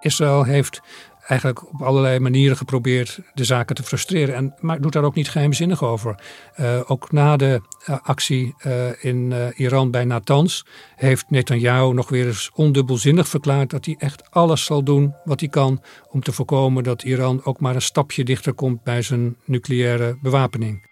Israël 0.00 0.44
heeft 0.44 0.80
eigenlijk 1.26 1.72
op 1.72 1.82
allerlei 1.82 2.18
manieren 2.18 2.56
geprobeerd 2.56 3.20
de 3.34 3.44
zaken 3.44 3.74
te 3.74 3.82
frustreren. 3.82 4.34
En, 4.34 4.54
maar 4.60 4.80
doet 4.80 4.92
daar 4.92 5.04
ook 5.04 5.14
niet 5.14 5.30
geheimzinnig 5.30 5.84
over. 5.84 6.14
Uh, 6.60 6.80
ook 6.86 7.12
na 7.12 7.36
de 7.36 7.60
uh, 7.88 7.98
actie 8.02 8.54
uh, 8.66 9.04
in 9.04 9.34
Iran 9.56 9.90
bij 9.90 10.04
Natanz 10.04 10.62
heeft 10.96 11.30
Netanyahu 11.30 11.92
nog 11.94 12.08
weer 12.08 12.26
eens 12.26 12.50
ondubbelzinnig 12.54 13.28
verklaard 13.28 13.70
dat 13.70 13.84
hij 13.84 13.96
echt 13.98 14.30
alles 14.30 14.64
zal 14.64 14.84
doen 14.84 15.14
wat 15.24 15.40
hij 15.40 15.48
kan 15.48 15.82
om 16.08 16.22
te 16.22 16.32
voorkomen 16.32 16.84
dat 16.84 17.02
Iran 17.02 17.40
ook 17.44 17.60
maar 17.60 17.74
een 17.74 17.82
stapje 17.82 18.24
dichter 18.24 18.52
komt 18.52 18.82
bij 18.82 19.02
zijn 19.02 19.36
nucleaire 19.44 20.18
bewapening. 20.22 20.90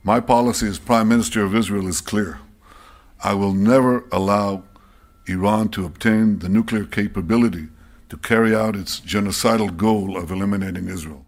My 0.00 0.20
policy 0.22 0.68
as 0.68 0.78
Prime 0.78 1.04
Minister 1.04 1.46
of 1.46 1.52
Israel 1.52 1.86
is 1.86 2.02
clear. 2.02 2.38
I 3.24 3.34
will 3.34 3.54
never 3.54 4.02
allow 4.08 4.62
Iran 5.24 5.68
to 5.68 5.84
obtain 5.84 6.38
the 6.38 6.48
nuclear 6.48 6.86
capability 6.88 7.68
to 8.14 8.28
carry 8.28 8.54
out 8.54 8.76
its 8.76 9.02
genocidal 9.04 9.70
goal 9.76 10.22
of 10.22 10.30
eliminating 10.30 10.88
Israel. 10.90 11.26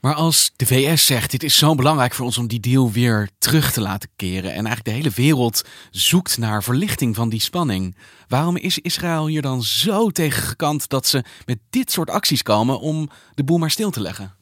Maar 0.00 0.14
als 0.14 0.52
de 0.56 0.66
VS 0.66 1.06
zegt: 1.06 1.30
dit 1.30 1.42
is 1.42 1.56
zo 1.56 1.74
belangrijk 1.74 2.14
voor 2.14 2.24
ons 2.24 2.38
om 2.38 2.46
die 2.46 2.60
deal 2.60 2.90
weer 2.90 3.28
terug 3.38 3.72
te 3.72 3.80
laten 3.80 4.08
keren. 4.16 4.50
en 4.50 4.66
eigenlijk 4.66 4.84
de 4.84 4.90
hele 4.90 5.10
wereld 5.14 5.64
zoekt 5.90 6.38
naar 6.38 6.62
verlichting 6.62 7.14
van 7.14 7.28
die 7.28 7.40
spanning. 7.40 7.96
waarom 8.28 8.56
is 8.56 8.78
Israël 8.78 9.26
hier 9.26 9.42
dan 9.42 9.62
zo 9.62 10.10
tegen 10.10 10.42
gekant 10.42 10.88
dat 10.88 11.06
ze 11.06 11.24
met 11.44 11.58
dit 11.70 11.90
soort 11.90 12.10
acties 12.10 12.42
komen 12.42 12.80
om 12.80 13.08
de 13.34 13.44
boel 13.44 13.58
maar 13.58 13.70
stil 13.70 13.90
te 13.90 14.00
leggen? 14.00 14.41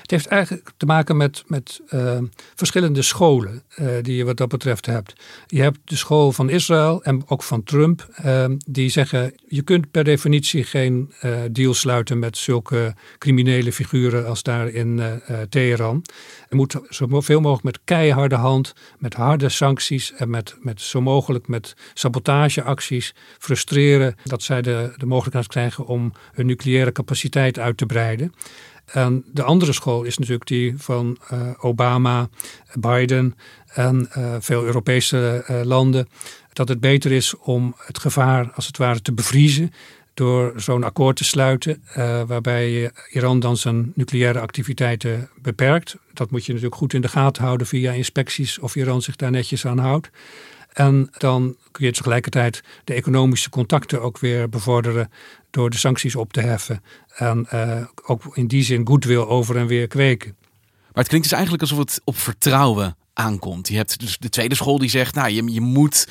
Het 0.00 0.10
heeft 0.10 0.26
eigenlijk 0.26 0.70
te 0.76 0.86
maken 0.86 1.16
met, 1.16 1.42
met 1.46 1.80
uh, 1.90 2.18
verschillende 2.54 3.02
scholen 3.02 3.62
uh, 3.76 3.88
die 4.02 4.16
je 4.16 4.24
wat 4.24 4.36
dat 4.36 4.48
betreft 4.48 4.86
hebt. 4.86 5.12
Je 5.46 5.62
hebt 5.62 5.78
de 5.84 5.96
school 5.96 6.32
van 6.32 6.50
Israël 6.50 7.02
en 7.02 7.22
ook 7.26 7.42
van 7.42 7.62
Trump, 7.62 8.08
uh, 8.24 8.44
die 8.66 8.88
zeggen: 8.88 9.34
je 9.48 9.62
kunt 9.62 9.90
per 9.90 10.04
definitie 10.04 10.64
geen 10.64 11.12
deal 11.50 11.74
sluiten 11.74 12.18
met 12.18 12.36
zulke 12.36 12.94
criminele 13.18 13.72
figuren 13.72 14.26
als 14.26 14.42
daar 14.42 14.68
in 14.68 15.02
Teheran. 15.48 16.04
Er 16.48 16.56
moet 16.56 16.76
zoveel 16.88 17.40
mogelijk 17.40 17.64
met 17.64 17.80
keiharde 17.84 18.34
hand, 18.34 18.72
met 18.98 19.14
harde 19.14 19.48
sancties 19.48 20.12
en 20.12 20.30
met, 20.30 20.56
met 20.60 20.80
zo 20.80 21.00
mogelijk 21.00 21.48
met 21.48 21.74
sabotageacties 21.94 23.14
frustreren 23.38 24.14
dat 24.24 24.42
zij 24.42 24.62
de, 24.62 24.92
de 24.96 25.06
mogelijkheid 25.06 25.46
krijgen 25.46 25.86
om 25.86 26.12
hun 26.32 26.46
nucleaire 26.46 26.92
capaciteit 26.92 27.58
uit 27.58 27.76
te 27.76 27.86
breiden. 27.86 28.32
En 28.84 29.24
de 29.32 29.42
andere 29.42 29.72
school 29.72 30.02
is 30.02 30.18
natuurlijk 30.18 30.46
die 30.46 30.74
van 30.76 31.18
uh, 31.32 31.50
Obama, 31.58 32.28
Biden 32.74 33.36
en 33.66 34.08
uh, 34.18 34.34
veel 34.38 34.64
Europese 34.64 35.44
uh, 35.50 35.62
landen. 35.62 36.08
Dat 36.52 36.68
het 36.68 36.80
beter 36.80 37.12
is 37.12 37.36
om 37.36 37.74
het 37.78 37.98
gevaar 37.98 38.50
als 38.54 38.66
het 38.66 38.76
ware 38.76 39.02
te 39.02 39.12
bevriezen 39.12 39.72
door 40.14 40.52
zo'n 40.56 40.84
akkoord 40.84 41.16
te 41.16 41.24
sluiten, 41.24 41.82
waarbij 42.26 42.90
Iran 43.10 43.40
dan 43.40 43.56
zijn 43.56 43.92
nucleaire 43.94 44.40
activiteiten 44.40 45.28
beperkt. 45.42 45.96
Dat 46.12 46.30
moet 46.30 46.44
je 46.44 46.52
natuurlijk 46.52 46.78
goed 46.80 46.94
in 46.94 47.00
de 47.00 47.08
gaten 47.08 47.42
houden 47.42 47.66
via 47.66 47.92
inspecties 47.92 48.58
of 48.58 48.76
Iran 48.76 49.02
zich 49.02 49.16
daar 49.16 49.30
netjes 49.30 49.66
aan 49.66 49.78
houdt. 49.78 50.10
En 50.74 51.08
dan 51.18 51.56
kun 51.70 51.86
je 51.86 51.92
tegelijkertijd 51.92 52.62
de 52.84 52.94
economische 52.94 53.50
contacten 53.50 54.02
ook 54.02 54.18
weer 54.18 54.48
bevorderen 54.48 55.10
door 55.50 55.70
de 55.70 55.76
sancties 55.76 56.16
op 56.16 56.32
te 56.32 56.40
heffen. 56.40 56.82
En 57.14 57.46
uh, 57.54 57.84
ook 58.06 58.36
in 58.36 58.46
die 58.46 58.62
zin 58.62 58.86
goodwill 58.86 59.16
over 59.16 59.56
en 59.56 59.66
weer 59.66 59.86
kweken. 59.86 60.36
Maar 60.62 61.02
het 61.02 61.08
klinkt 61.08 61.28
dus 61.28 61.38
eigenlijk 61.38 61.62
alsof 61.62 61.78
het 61.78 62.00
op 62.04 62.18
vertrouwen 62.18 62.96
aankomt. 63.12 63.68
Je 63.68 63.76
hebt 63.76 64.00
dus 64.00 64.18
de 64.18 64.28
tweede 64.28 64.54
school 64.54 64.78
die 64.78 64.88
zegt, 64.88 65.14
nou 65.14 65.30
je, 65.30 65.52
je 65.52 65.60
moet 65.60 66.08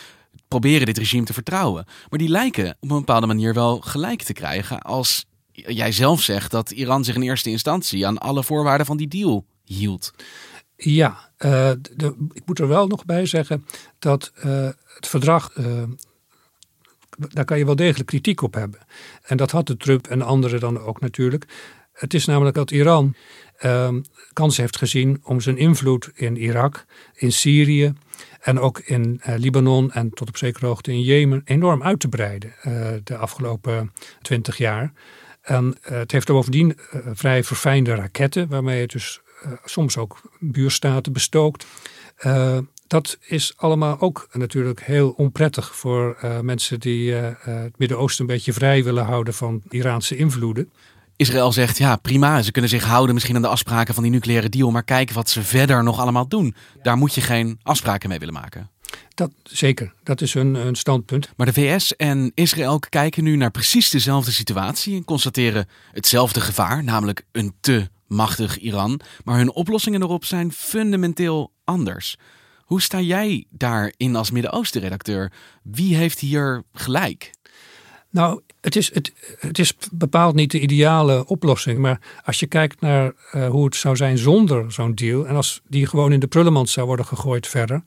proberen 0.47 0.85
dit 0.85 0.97
regime 0.97 1.25
te 1.25 1.33
vertrouwen. 1.33 1.85
Maar 2.09 2.19
die 2.19 2.29
lijken 2.29 2.77
op 2.79 2.91
een 2.91 2.97
bepaalde 2.97 3.27
manier 3.27 3.53
wel 3.53 3.79
gelijk 3.79 4.21
te 4.21 4.33
krijgen 4.33 4.81
als 4.81 5.25
jij 5.51 5.91
zelf 5.91 6.21
zegt 6.21 6.51
dat 6.51 6.71
Iran 6.71 7.03
zich 7.03 7.15
in 7.15 7.21
eerste 7.21 7.49
instantie 7.49 8.07
aan 8.07 8.17
alle 8.17 8.43
voorwaarden 8.43 8.85
van 8.85 8.97
die 8.97 9.07
deal 9.07 9.45
hield. 9.65 10.13
Ja, 10.75 11.29
de, 11.37 12.27
ik 12.33 12.41
moet 12.45 12.59
er 12.59 12.67
wel 12.67 12.87
nog 12.87 13.05
bij 13.05 13.25
zeggen 13.25 13.65
dat 13.99 14.31
uh, 14.37 14.69
het 14.85 15.07
verdrag, 15.07 15.55
uh, 15.57 15.83
daar 17.17 17.45
kan 17.45 17.57
je 17.57 17.65
wel 17.65 17.75
degelijk 17.75 18.09
kritiek 18.09 18.41
op 18.41 18.53
hebben. 18.53 18.79
En 19.23 19.37
dat 19.37 19.51
had 19.51 19.67
de 19.67 19.77
Trump 19.77 20.07
en 20.07 20.21
anderen 20.21 20.59
dan 20.59 20.79
ook 20.79 20.99
natuurlijk. 20.99 21.45
Het 21.93 22.13
is 22.13 22.25
namelijk 22.25 22.55
dat 22.55 22.71
Iran 22.71 23.15
kans 24.33 24.57
heeft 24.57 24.77
gezien 24.77 25.21
om 25.23 25.41
zijn 25.41 25.57
invloed 25.57 26.11
in 26.13 26.37
Irak, 26.37 26.85
in 27.13 27.31
Syrië 27.31 27.93
En 28.41 28.59
ook 28.59 28.79
in 28.79 29.21
Libanon 29.23 29.91
en 29.91 30.09
tot 30.09 30.27
op 30.27 30.37
zekere 30.37 30.65
hoogte 30.65 30.91
in 30.91 31.01
Jemen 31.01 31.41
enorm 31.45 31.83
uit 31.83 31.99
te 31.99 32.07
breiden 32.07 32.53
de 33.03 33.17
afgelopen 33.17 33.93
twintig 34.21 34.57
jaar. 34.57 34.93
En 35.41 35.77
het 35.81 36.11
heeft 36.11 36.27
bovendien 36.27 36.77
vrij 37.13 37.43
verfijnde 37.43 37.95
raketten, 37.95 38.47
waarmee 38.47 38.81
het 38.81 38.91
dus 38.91 39.21
soms 39.63 39.97
ook 39.97 40.21
buurstaten 40.39 41.13
bestookt 41.13 41.65
dat 42.87 43.17
is 43.27 43.53
allemaal 43.55 43.99
ook 43.99 44.27
natuurlijk 44.31 44.83
heel 44.83 45.09
onprettig 45.09 45.75
voor 45.75 46.17
uh, 46.23 46.39
mensen 46.39 46.79
die 46.79 47.13
het 47.13 47.77
Midden-Oosten 47.77 48.21
een 48.25 48.33
beetje 48.33 48.53
vrij 48.53 48.83
willen 48.83 49.05
houden 49.05 49.33
van 49.33 49.61
Iraanse 49.69 50.15
invloeden. 50.15 50.71
Israël 51.15 51.51
zegt 51.51 51.77
ja, 51.77 51.95
prima, 51.95 52.41
ze 52.41 52.51
kunnen 52.51 52.69
zich 52.69 52.83
houden 52.83 53.13
misschien 53.13 53.35
aan 53.35 53.41
de 53.41 53.47
afspraken 53.47 53.93
van 53.93 54.03
die 54.03 54.11
nucleaire 54.11 54.49
deal, 54.49 54.71
maar 54.71 54.83
kijken 54.83 55.15
wat 55.15 55.29
ze 55.29 55.43
verder 55.43 55.83
nog 55.83 55.99
allemaal 55.99 56.27
doen. 56.27 56.55
Daar 56.81 56.97
moet 56.97 57.13
je 57.13 57.21
geen 57.21 57.59
afspraken 57.63 58.09
mee 58.09 58.19
willen 58.19 58.33
maken. 58.33 58.69
Dat 59.13 59.31
zeker, 59.43 59.93
dat 60.03 60.21
is 60.21 60.33
hun, 60.33 60.55
hun 60.55 60.75
standpunt. 60.75 61.29
Maar 61.37 61.45
de 61.45 61.53
VS 61.53 61.95
en 61.95 62.31
Israël 62.33 62.79
kijken 62.79 63.23
nu 63.23 63.35
naar 63.35 63.51
precies 63.51 63.89
dezelfde 63.89 64.31
situatie 64.31 64.95
en 64.95 65.05
constateren 65.05 65.67
hetzelfde 65.91 66.41
gevaar, 66.41 66.83
namelijk 66.83 67.25
een 67.31 67.53
te 67.59 67.89
machtig 68.13 68.57
Iran. 68.57 68.99
Maar 69.23 69.37
hun 69.37 69.53
oplossingen 69.53 70.01
erop 70.01 70.25
zijn 70.25 70.51
fundamenteel 70.51 71.51
anders. 71.63 72.17
Hoe 72.63 72.81
sta 72.81 72.99
jij 72.99 73.45
daarin 73.49 74.15
als 74.15 74.31
Midden-Oosten-redacteur? 74.31 75.31
Wie 75.63 75.95
heeft 75.95 76.19
hier 76.19 76.63
gelijk? 76.73 77.31
Nou, 78.09 78.41
het 78.61 78.75
is, 78.75 78.93
het, 78.93 79.13
het 79.39 79.59
is 79.59 79.73
bepaald 79.91 80.35
niet 80.35 80.51
de 80.51 80.59
ideale 80.59 81.25
oplossing. 81.25 81.79
Maar 81.79 81.99
als 82.23 82.39
je 82.39 82.47
kijkt 82.47 82.81
naar 82.81 83.13
uh, 83.33 83.47
hoe 83.47 83.65
het 83.65 83.75
zou 83.75 83.95
zijn 83.95 84.17
zonder 84.17 84.71
zo'n 84.71 84.95
deal. 84.95 85.27
En 85.27 85.35
als 85.35 85.61
die 85.67 85.87
gewoon 85.87 86.11
in 86.11 86.19
de 86.19 86.27
prullenmand 86.27 86.69
zou 86.69 86.87
worden 86.87 87.05
gegooid 87.05 87.47
verder. 87.47 87.83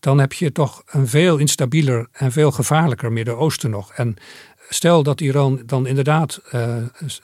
Dan 0.00 0.18
heb 0.18 0.32
je 0.32 0.52
toch 0.52 0.82
een 0.86 1.08
veel 1.08 1.36
instabieler 1.36 2.08
en 2.12 2.32
veel 2.32 2.50
gevaarlijker 2.50 3.12
Midden-Oosten 3.12 3.70
nog. 3.70 3.92
En 3.92 4.16
stel 4.68 5.02
dat 5.02 5.20
Iran 5.20 5.62
dan 5.66 5.86
inderdaad 5.86 6.40
uh, 6.52 6.76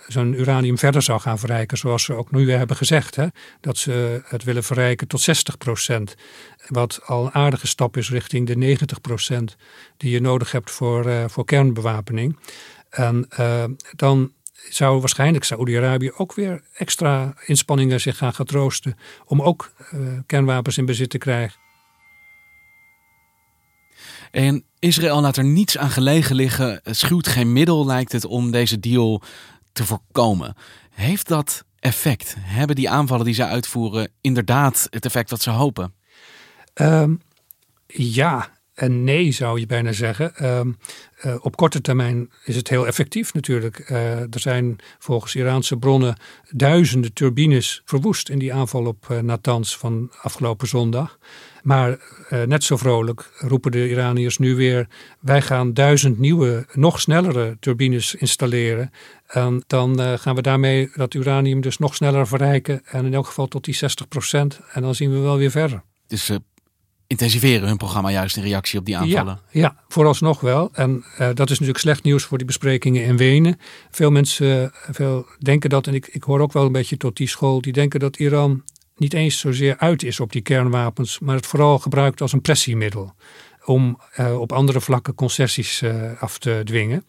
zijn 0.06 0.40
uranium 0.40 0.78
verder 0.78 1.02
zou 1.02 1.20
gaan 1.20 1.38
verrijken, 1.38 1.78
zoals 1.78 2.04
ze 2.04 2.14
ook 2.14 2.30
nu 2.30 2.50
hebben 2.50 2.76
gezegd, 2.76 3.16
hè, 3.16 3.26
dat 3.60 3.76
ze 3.76 4.22
het 4.24 4.44
willen 4.44 4.64
verrijken 4.64 5.08
tot 5.08 5.20
60 5.20 5.58
procent. 5.58 6.14
Wat 6.68 7.00
al 7.04 7.24
een 7.24 7.34
aardige 7.34 7.66
stap 7.66 7.96
is 7.96 8.10
richting 8.10 8.46
de 8.46 8.56
90 8.56 9.00
procent 9.00 9.56
die 9.96 10.10
je 10.10 10.20
nodig 10.20 10.52
hebt 10.52 10.70
voor, 10.70 11.06
uh, 11.06 11.24
voor 11.28 11.44
kernbewapening. 11.44 12.38
En 12.90 13.26
uh, 13.38 13.64
dan 13.96 14.32
zou 14.70 15.00
waarschijnlijk 15.00 15.44
Saoedi-Arabië 15.44 16.12
ook 16.16 16.34
weer 16.34 16.62
extra 16.74 17.34
inspanningen 17.46 18.00
zich 18.00 18.16
gaan 18.16 18.34
getroosten 18.34 18.96
om 19.24 19.42
ook 19.42 19.72
kernwapens 20.26 20.78
in 20.78 20.86
bezit 20.86 21.10
te 21.10 21.18
krijgen. 21.18 21.63
En 24.34 24.64
Israël 24.78 25.20
laat 25.20 25.36
er 25.36 25.44
niets 25.44 25.78
aan 25.78 25.90
gelegen 25.90 26.36
liggen, 26.36 26.80
schuwt 26.84 27.28
geen 27.28 27.52
middel, 27.52 27.86
lijkt 27.86 28.12
het, 28.12 28.24
om 28.24 28.50
deze 28.50 28.80
deal 28.80 29.22
te 29.72 29.84
voorkomen. 29.84 30.54
Heeft 30.90 31.28
dat 31.28 31.64
effect? 31.78 32.34
Hebben 32.38 32.76
die 32.76 32.90
aanvallen 32.90 33.24
die 33.24 33.34
ze 33.34 33.44
uitvoeren 33.44 34.12
inderdaad 34.20 34.86
het 34.90 35.04
effect 35.04 35.28
dat 35.28 35.42
ze 35.42 35.50
hopen? 35.50 35.94
Um, 36.74 37.20
ja 37.86 38.50
en 38.74 39.04
nee, 39.04 39.32
zou 39.32 39.60
je 39.60 39.66
bijna 39.66 39.92
zeggen. 39.92 40.58
Um, 40.58 40.76
uh, 41.24 41.34
op 41.40 41.56
korte 41.56 41.80
termijn 41.80 42.30
is 42.44 42.56
het 42.56 42.68
heel 42.68 42.86
effectief 42.86 43.34
natuurlijk. 43.34 43.90
Uh, 43.90 44.20
er 44.20 44.40
zijn 44.40 44.76
volgens 44.98 45.34
Iraanse 45.34 45.76
bronnen 45.76 46.16
duizenden 46.50 47.12
turbines 47.12 47.82
verwoest 47.84 48.28
in 48.28 48.38
die 48.38 48.54
aanval 48.54 48.86
op 48.86 49.06
uh, 49.10 49.18
Natanz 49.18 49.76
van 49.76 50.10
afgelopen 50.22 50.68
zondag. 50.68 51.18
Maar 51.62 51.98
net 52.46 52.64
zo 52.64 52.76
vrolijk 52.76 53.30
roepen 53.38 53.70
de 53.70 53.88
Iraniërs 53.88 54.38
nu 54.38 54.54
weer: 54.54 54.88
wij 55.20 55.42
gaan 55.42 55.74
duizend 55.74 56.18
nieuwe, 56.18 56.66
nog 56.72 57.00
snellere 57.00 57.56
turbines 57.60 58.14
installeren. 58.14 58.90
En 59.26 59.64
dan 59.66 60.18
gaan 60.18 60.34
we 60.34 60.42
daarmee 60.42 60.90
dat 60.94 61.14
uranium 61.14 61.60
dus 61.60 61.78
nog 61.78 61.94
sneller 61.94 62.26
verrijken. 62.26 62.80
En 62.84 63.04
in 63.04 63.14
elk 63.14 63.26
geval 63.26 63.48
tot 63.48 63.64
die 63.64 63.74
60 63.74 64.08
procent. 64.08 64.60
En 64.72 64.82
dan 64.82 64.94
zien 64.94 65.12
we 65.12 65.18
wel 65.18 65.36
weer 65.36 65.50
verder. 65.50 65.82
Intensiveren 67.06 67.68
hun 67.68 67.76
programma 67.76 68.10
juist 68.10 68.36
in 68.36 68.42
reactie 68.42 68.78
op 68.78 68.84
die 68.84 68.96
aanvallen? 68.96 69.40
Ja, 69.50 69.60
ja 69.60 69.76
vooralsnog 69.88 70.40
wel. 70.40 70.70
En 70.72 71.04
dat 71.18 71.50
is 71.50 71.58
natuurlijk 71.58 71.78
slecht 71.78 72.02
nieuws 72.02 72.24
voor 72.24 72.38
die 72.38 72.46
besprekingen 72.46 73.04
in 73.04 73.16
Wenen. 73.16 73.58
Veel 73.90 74.10
mensen 74.10 74.72
veel 74.90 75.26
denken 75.38 75.70
dat, 75.70 75.86
en 75.86 75.94
ik, 75.94 76.06
ik 76.06 76.22
hoor 76.22 76.40
ook 76.40 76.52
wel 76.52 76.66
een 76.66 76.72
beetje 76.72 76.96
tot 76.96 77.16
die 77.16 77.28
school, 77.28 77.60
die 77.60 77.72
denken 77.72 78.00
dat 78.00 78.16
Iran 78.16 78.62
niet 78.96 79.14
eens 79.14 79.38
zozeer 79.38 79.76
uit 79.78 80.02
is 80.02 80.20
op 80.20 80.32
die 80.32 80.42
kernwapens, 80.42 81.18
maar 81.18 81.34
het 81.36 81.46
vooral 81.46 81.78
gebruikt 81.78 82.20
als 82.20 82.32
een 82.32 82.40
pressiemiddel 82.40 83.14
om 83.64 83.98
uh, 84.20 84.40
op 84.40 84.52
andere 84.52 84.80
vlakken 84.80 85.14
concessies 85.14 85.82
uh, 85.82 85.94
af 86.20 86.38
te 86.38 86.60
dwingen. 86.64 87.04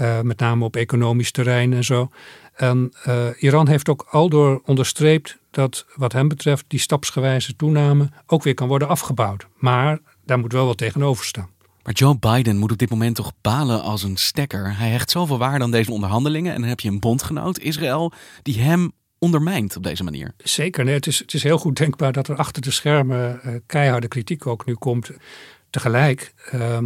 Uh, 0.00 0.20
met 0.20 0.38
name 0.38 0.64
op 0.64 0.76
economisch 0.76 1.30
terrein 1.30 1.72
en 1.72 1.84
zo. 1.84 2.10
En 2.54 2.92
Iran 3.38 3.68
heeft 3.68 3.88
ook 3.88 4.06
aldoor 4.10 4.62
onderstreept 4.64 5.38
dat 5.50 5.86
wat 5.94 6.12
hem 6.12 6.28
betreft 6.28 6.64
die 6.68 6.80
stapsgewijze 6.80 7.56
toename 7.56 8.10
ook 8.26 8.42
weer 8.42 8.54
kan 8.54 8.68
worden 8.68 8.88
afgebouwd. 8.88 9.46
Maar 9.56 9.98
daar 10.24 10.38
moet 10.38 10.52
wel 10.52 10.66
wat 10.66 10.76
tegenover 10.76 11.24
staan. 11.24 11.50
Maar 11.82 11.94
Joe 11.94 12.18
Biden 12.18 12.56
moet 12.56 12.72
op 12.72 12.78
dit 12.78 12.90
moment 12.90 13.16
toch 13.16 13.32
balen 13.40 13.82
als 13.82 14.02
een 14.02 14.16
stekker. 14.16 14.76
Hij 14.76 14.88
hecht 14.88 15.10
zoveel 15.10 15.38
waarde 15.38 15.64
aan 15.64 15.70
deze 15.70 15.92
onderhandelingen 15.92 16.54
en 16.54 16.60
dan 16.60 16.68
heb 16.68 16.80
je 16.80 16.88
een 16.88 17.00
bondgenoot, 17.00 17.58
Israël, 17.58 18.12
die 18.42 18.60
hem 18.60 18.92
ondermijnt 19.18 19.76
op 19.76 19.82
deze 19.82 20.04
manier. 20.04 20.34
Zeker, 20.38 20.84
nee, 20.84 20.94
het, 20.94 21.06
is, 21.06 21.18
het 21.18 21.34
is 21.34 21.42
heel 21.42 21.58
goed 21.58 21.76
denkbaar 21.76 22.12
dat 22.12 22.28
er 22.28 22.36
achter 22.36 22.62
de 22.62 22.70
schermen 22.70 23.40
uh, 23.44 23.54
keiharde 23.66 24.08
kritiek 24.08 24.46
ook 24.46 24.66
nu 24.66 24.74
komt. 24.74 25.10
Tegelijk 25.70 26.34
uh, 26.54 26.78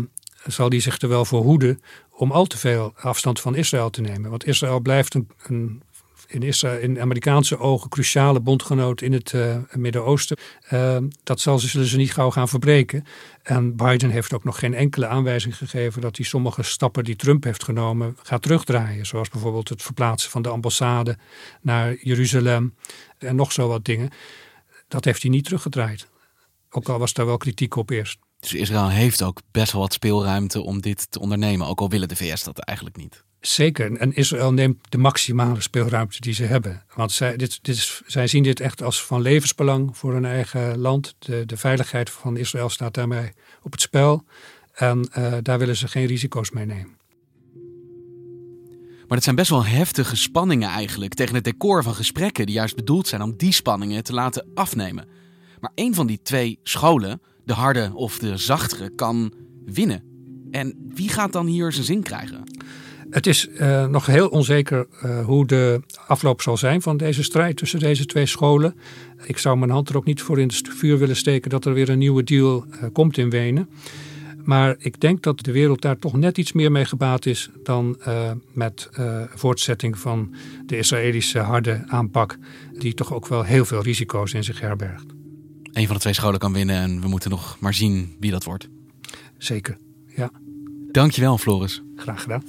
zal 0.46 0.68
die 0.68 0.80
zich 0.80 1.00
er 1.00 1.08
wel 1.08 1.24
voor 1.24 1.42
hoeden 1.42 1.82
om 2.10 2.32
al 2.32 2.46
te 2.46 2.58
veel 2.58 2.92
afstand 2.96 3.40
van 3.40 3.54
Israël 3.54 3.90
te 3.90 4.00
nemen. 4.00 4.30
Want 4.30 4.46
Israël 4.46 4.80
blijft 4.80 5.14
een, 5.14 5.28
een 5.46 5.82
in, 6.30 6.42
Israël, 6.42 6.80
in 6.80 7.00
Amerikaanse 7.00 7.58
ogen 7.58 7.88
cruciale 7.88 8.40
bondgenoot 8.40 9.00
in 9.00 9.12
het 9.12 9.32
uh, 9.32 9.56
Midden-Oosten. 9.72 10.36
Uh, 10.72 10.96
dat 11.22 11.40
zal, 11.40 11.58
zullen 11.58 11.86
ze 11.86 11.96
niet 11.96 12.12
gauw 12.12 12.30
gaan 12.30 12.48
verbreken. 12.48 13.04
En 13.42 13.76
Biden 13.76 14.10
heeft 14.10 14.32
ook 14.32 14.44
nog 14.44 14.58
geen 14.58 14.74
enkele 14.74 15.06
aanwijzing 15.06 15.56
gegeven 15.56 16.00
dat 16.00 16.16
hij 16.16 16.26
sommige 16.26 16.62
stappen 16.62 17.04
die 17.04 17.16
Trump 17.16 17.44
heeft 17.44 17.64
genomen 17.64 18.16
gaat 18.22 18.42
terugdraaien. 18.42 19.06
Zoals 19.06 19.28
bijvoorbeeld 19.28 19.68
het 19.68 19.82
verplaatsen 19.82 20.30
van 20.30 20.42
de 20.42 20.48
ambassade 20.48 21.18
naar 21.60 21.96
Jeruzalem 22.00 22.74
en 23.18 23.36
nog 23.36 23.52
zo 23.52 23.68
wat 23.68 23.84
dingen. 23.84 24.10
Dat 24.88 25.04
heeft 25.04 25.22
hij 25.22 25.30
niet 25.30 25.44
teruggedraaid. 25.44 26.08
Ook 26.70 26.88
al 26.88 26.98
was 26.98 27.12
daar 27.12 27.26
wel 27.26 27.36
kritiek 27.36 27.76
op 27.76 27.90
eerst. 27.90 28.18
Dus 28.40 28.54
Israël 28.54 28.88
heeft 28.88 29.22
ook 29.22 29.40
best 29.50 29.72
wel 29.72 29.80
wat 29.80 29.92
speelruimte 29.92 30.60
om 30.60 30.80
dit 30.80 31.10
te 31.10 31.20
ondernemen, 31.20 31.66
ook 31.66 31.80
al 31.80 31.88
willen 31.88 32.08
de 32.08 32.16
VS 32.16 32.44
dat 32.44 32.58
eigenlijk 32.58 32.96
niet. 32.96 33.24
Zeker. 33.40 33.96
En 33.96 34.14
Israël 34.14 34.52
neemt 34.52 34.76
de 34.88 34.98
maximale 34.98 35.60
speelruimte 35.60 36.20
die 36.20 36.34
ze 36.34 36.44
hebben. 36.44 36.82
Want 36.94 37.12
zij, 37.12 37.36
dit, 37.36 37.58
dit 37.62 37.76
is, 37.76 38.02
zij 38.06 38.26
zien 38.26 38.42
dit 38.42 38.60
echt 38.60 38.82
als 38.82 39.04
van 39.04 39.20
levensbelang 39.20 39.96
voor 39.96 40.12
hun 40.12 40.24
eigen 40.24 40.78
land. 40.78 41.14
De, 41.18 41.46
de 41.46 41.56
veiligheid 41.56 42.10
van 42.10 42.36
Israël 42.36 42.68
staat 42.68 42.94
daarmee 42.94 43.32
op 43.62 43.72
het 43.72 43.80
spel. 43.80 44.24
En 44.72 45.08
uh, 45.18 45.34
daar 45.42 45.58
willen 45.58 45.76
ze 45.76 45.88
geen 45.88 46.06
risico's 46.06 46.50
mee 46.50 46.66
nemen. 46.66 46.98
Maar 49.00 49.18
het 49.18 49.24
zijn 49.24 49.36
best 49.36 49.50
wel 49.50 49.64
heftige 49.64 50.16
spanningen 50.16 50.68
eigenlijk 50.68 51.14
tegen 51.14 51.34
het 51.34 51.44
decor 51.44 51.82
van 51.82 51.94
gesprekken 51.94 52.46
die 52.46 52.54
juist 52.54 52.76
bedoeld 52.76 53.08
zijn 53.08 53.22
om 53.22 53.36
die 53.36 53.52
spanningen 53.52 54.04
te 54.04 54.12
laten 54.12 54.46
afnemen. 54.54 55.08
Maar 55.60 55.72
een 55.74 55.94
van 55.94 56.06
die 56.06 56.20
twee 56.22 56.58
scholen, 56.62 57.20
de 57.44 57.52
harde 57.52 57.90
of 57.94 58.18
de 58.18 58.36
zachtere, 58.36 58.90
kan 58.94 59.32
winnen. 59.64 60.02
En 60.50 60.74
wie 60.94 61.08
gaat 61.08 61.32
dan 61.32 61.46
hier 61.46 61.72
zijn 61.72 61.84
zin 61.84 62.02
krijgen? 62.02 62.44
Het 63.10 63.26
is 63.26 63.48
uh, 63.48 63.86
nog 63.86 64.06
heel 64.06 64.28
onzeker 64.28 64.86
uh, 65.04 65.24
hoe 65.24 65.46
de 65.46 65.80
afloop 66.06 66.42
zal 66.42 66.56
zijn 66.56 66.82
van 66.82 66.96
deze 66.96 67.22
strijd 67.22 67.56
tussen 67.56 67.78
deze 67.78 68.06
twee 68.06 68.26
scholen. 68.26 68.74
Ik 69.24 69.38
zou 69.38 69.58
mijn 69.58 69.70
hand 69.70 69.88
er 69.88 69.96
ook 69.96 70.04
niet 70.04 70.22
voor 70.22 70.40
in 70.40 70.46
het 70.46 70.68
vuur 70.68 70.98
willen 70.98 71.16
steken 71.16 71.50
dat 71.50 71.64
er 71.64 71.74
weer 71.74 71.88
een 71.88 71.98
nieuwe 71.98 72.24
deal 72.24 72.64
uh, 72.66 72.84
komt 72.92 73.18
in 73.18 73.30
Wenen. 73.30 73.68
Maar 74.44 74.76
ik 74.78 75.00
denk 75.00 75.22
dat 75.22 75.40
de 75.40 75.52
wereld 75.52 75.82
daar 75.82 75.98
toch 75.98 76.16
net 76.16 76.38
iets 76.38 76.52
meer 76.52 76.72
mee 76.72 76.84
gebaat 76.84 77.26
is 77.26 77.50
dan 77.62 77.98
met 78.52 78.88
voortzetting 79.34 79.98
van 79.98 80.34
de 80.66 80.78
Israëlische 80.78 81.38
harde 81.38 81.82
aanpak, 81.86 82.38
die 82.78 82.94
toch 82.94 83.14
ook 83.14 83.26
wel 83.26 83.42
heel 83.42 83.64
veel 83.64 83.82
risico's 83.82 84.32
in 84.32 84.44
zich 84.44 84.60
herbergt. 84.60 85.19
Een 85.80 85.86
van 85.86 85.94
de 85.94 86.02
twee 86.02 86.14
scholen 86.14 86.38
kan 86.38 86.52
winnen 86.52 86.76
en 86.76 87.00
we 87.00 87.08
moeten 87.08 87.30
nog 87.30 87.56
maar 87.60 87.74
zien 87.74 88.16
wie 88.18 88.30
dat 88.30 88.44
wordt. 88.44 88.68
Zeker, 89.38 89.78
ja. 90.16 90.30
Dankjewel, 90.90 91.38
Floris. 91.38 91.82
Graag 91.96 92.22
gedaan. 92.22 92.42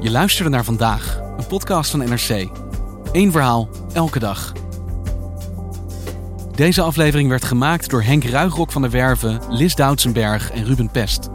Je 0.00 0.10
luisterde 0.10 0.50
naar 0.50 0.64
vandaag, 0.64 1.20
een 1.36 1.46
podcast 1.46 1.90
van 1.90 2.00
NRC. 2.00 2.48
Eén 3.12 3.32
verhaal, 3.32 3.68
elke 3.92 4.18
dag. 4.18 4.52
Deze 6.54 6.82
aflevering 6.82 7.28
werd 7.28 7.44
gemaakt 7.44 7.90
door 7.90 8.02
Henk 8.02 8.24
Ruigrok 8.24 8.72
van 8.72 8.82
der 8.82 8.90
Werven, 8.90 9.40
Lis 9.48 9.74
Doutsenberg 9.74 10.50
en 10.50 10.64
Ruben 10.64 10.90
Pest. 10.90 11.28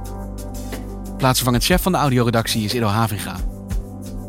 Plaatsvervangend 1.18 1.64
chef 1.64 1.82
van 1.82 1.92
de 1.92 1.98
audioredactie 1.98 2.64
is 2.64 2.74
Edo 2.74 2.88
Havinga. 2.88 3.36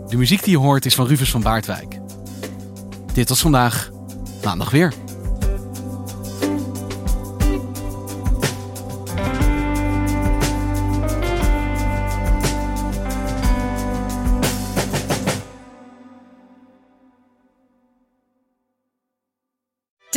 De 0.09 0.17
muziek 0.17 0.43
die 0.43 0.53
je 0.53 0.59
hoort 0.59 0.87
is 0.87 0.95
van 0.95 1.07
Rufus 1.07 1.31
van 1.31 1.43
Baardwijk. 1.43 1.99
Dit 3.13 3.29
was 3.29 3.41
vandaag 3.41 3.91
maandag 4.45 4.71
weer. 4.71 4.93